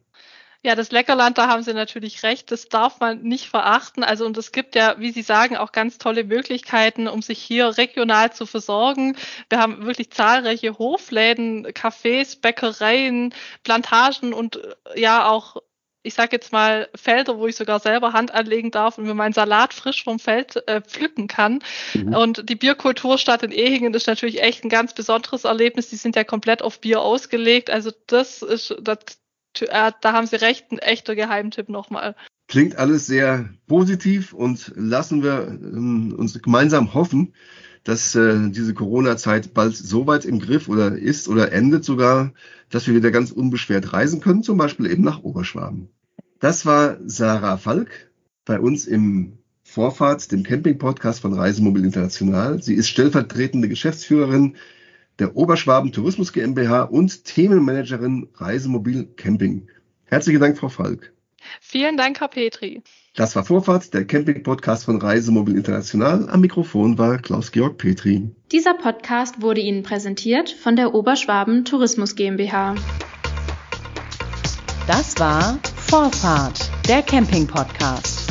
Ja, 0.63 0.75
das 0.75 0.91
Leckerland, 0.91 1.39
da 1.39 1.47
haben 1.47 1.63
Sie 1.63 1.73
natürlich 1.73 2.21
recht, 2.21 2.51
das 2.51 2.69
darf 2.69 2.99
man 2.99 3.23
nicht 3.23 3.49
verachten. 3.49 4.03
Also 4.03 4.27
und 4.27 4.37
es 4.37 4.51
gibt 4.51 4.75
ja, 4.75 4.95
wie 4.99 5.11
Sie 5.11 5.23
sagen, 5.23 5.57
auch 5.57 5.71
ganz 5.71 5.97
tolle 5.97 6.23
Möglichkeiten, 6.23 7.07
um 7.07 7.23
sich 7.23 7.39
hier 7.39 7.77
regional 7.77 8.31
zu 8.31 8.45
versorgen. 8.45 9.17
Wir 9.49 9.59
haben 9.59 9.85
wirklich 9.85 10.11
zahlreiche 10.11 10.77
Hofläden, 10.77 11.65
Cafés, 11.67 12.39
Bäckereien, 12.39 13.33
Plantagen 13.63 14.33
und 14.33 14.57
äh, 14.57 14.99
ja 15.01 15.27
auch 15.27 15.57
ich 16.03 16.15
sage 16.15 16.31
jetzt 16.31 16.51
mal, 16.51 16.89
Felder, 16.95 17.37
wo 17.37 17.47
ich 17.47 17.55
sogar 17.55 17.79
selber 17.79 18.13
Hand 18.13 18.33
anlegen 18.33 18.71
darf 18.71 18.97
und 18.97 19.05
mir 19.05 19.13
meinen 19.13 19.33
Salat 19.33 19.73
frisch 19.73 20.03
vom 20.03 20.19
Feld 20.19 20.67
äh, 20.67 20.81
pflücken 20.81 21.27
kann. 21.27 21.59
Mhm. 21.93 22.15
Und 22.15 22.49
die 22.49 22.55
Bierkulturstadt 22.55 23.43
in 23.43 23.51
Ehingen 23.51 23.93
ist 23.93 24.07
natürlich 24.07 24.41
echt 24.41 24.63
ein 24.63 24.69
ganz 24.69 24.95
besonderes 24.95 25.43
Erlebnis. 25.43 25.89
Die 25.89 25.97
sind 25.97 26.15
ja 26.15 26.23
komplett 26.23 26.63
auf 26.63 26.81
Bier 26.81 27.01
ausgelegt. 27.01 27.69
Also 27.69 27.91
das 28.07 28.41
ist, 28.41 28.75
das, 28.81 28.97
äh, 29.59 29.91
da 30.01 30.13
haben 30.13 30.27
Sie 30.27 30.37
recht, 30.37 30.71
ein 30.71 30.79
echter 30.79 31.15
Geheimtipp 31.15 31.69
nochmal. 31.69 32.15
Klingt 32.47 32.77
alles 32.77 33.05
sehr 33.05 33.49
positiv 33.67 34.33
und 34.33 34.73
lassen 34.75 35.23
wir 35.23 35.47
ähm, 35.47 36.13
uns 36.17 36.41
gemeinsam 36.41 36.93
hoffen, 36.93 37.33
dass 37.83 38.13
äh, 38.15 38.49
diese 38.49 38.73
Corona-Zeit 38.73 39.53
bald 39.53 39.75
so 39.75 40.05
weit 40.07 40.25
im 40.25 40.39
Griff 40.39 40.67
oder 40.67 40.97
ist 40.97 41.27
oder 41.27 41.51
endet 41.51 41.83
sogar, 41.83 42.33
dass 42.69 42.87
wir 42.87 42.95
wieder 42.95 43.11
ganz 43.11 43.31
unbeschwert 43.31 43.93
reisen 43.93 44.19
können, 44.21 44.43
zum 44.43 44.57
Beispiel 44.57 44.91
eben 44.91 45.03
nach 45.03 45.23
Oberschwaben. 45.23 45.89
Das 46.39 46.65
war 46.65 46.97
Sarah 47.05 47.57
Falk 47.57 48.11
bei 48.45 48.59
uns 48.59 48.85
im 48.85 49.37
Vorfahrt, 49.63 50.31
dem 50.31 50.43
Camping-Podcast 50.43 51.21
von 51.21 51.33
Reisemobil 51.33 51.85
International. 51.85 52.61
Sie 52.61 52.73
ist 52.73 52.89
stellvertretende 52.89 53.69
Geschäftsführerin 53.69 54.57
der 55.19 55.35
Oberschwaben 55.35 55.91
Tourismus 55.91 56.33
GmbH 56.33 56.83
und 56.83 57.25
Themenmanagerin 57.25 58.29
Reisemobil 58.35 59.05
Camping. 59.15 59.67
Herzlichen 60.05 60.39
Dank, 60.39 60.57
Frau 60.57 60.69
Falk. 60.69 61.13
Vielen 61.59 61.97
Dank, 61.97 62.19
Herr 62.19 62.27
Petri. 62.27 62.81
Das 63.15 63.35
war 63.35 63.43
Vorfahrt, 63.43 63.93
der 63.93 64.05
Camping-Podcast 64.05 64.85
von 64.85 65.01
Reisemobil 65.01 65.57
International. 65.57 66.29
Am 66.29 66.41
Mikrofon 66.41 66.97
war 66.97 67.17
Klaus-Georg 67.17 67.77
Petri. 67.77 68.29
Dieser 68.51 68.73
Podcast 68.73 69.41
wurde 69.41 69.59
Ihnen 69.59 69.83
präsentiert 69.83 70.49
von 70.49 70.75
der 70.75 70.93
Oberschwaben 70.93 71.65
Tourismus 71.65 72.15
GmbH. 72.15 72.75
Das 74.87 75.19
war 75.19 75.59
Vorfahrt, 75.75 76.71
der 76.87 77.01
Camping-Podcast. 77.01 78.30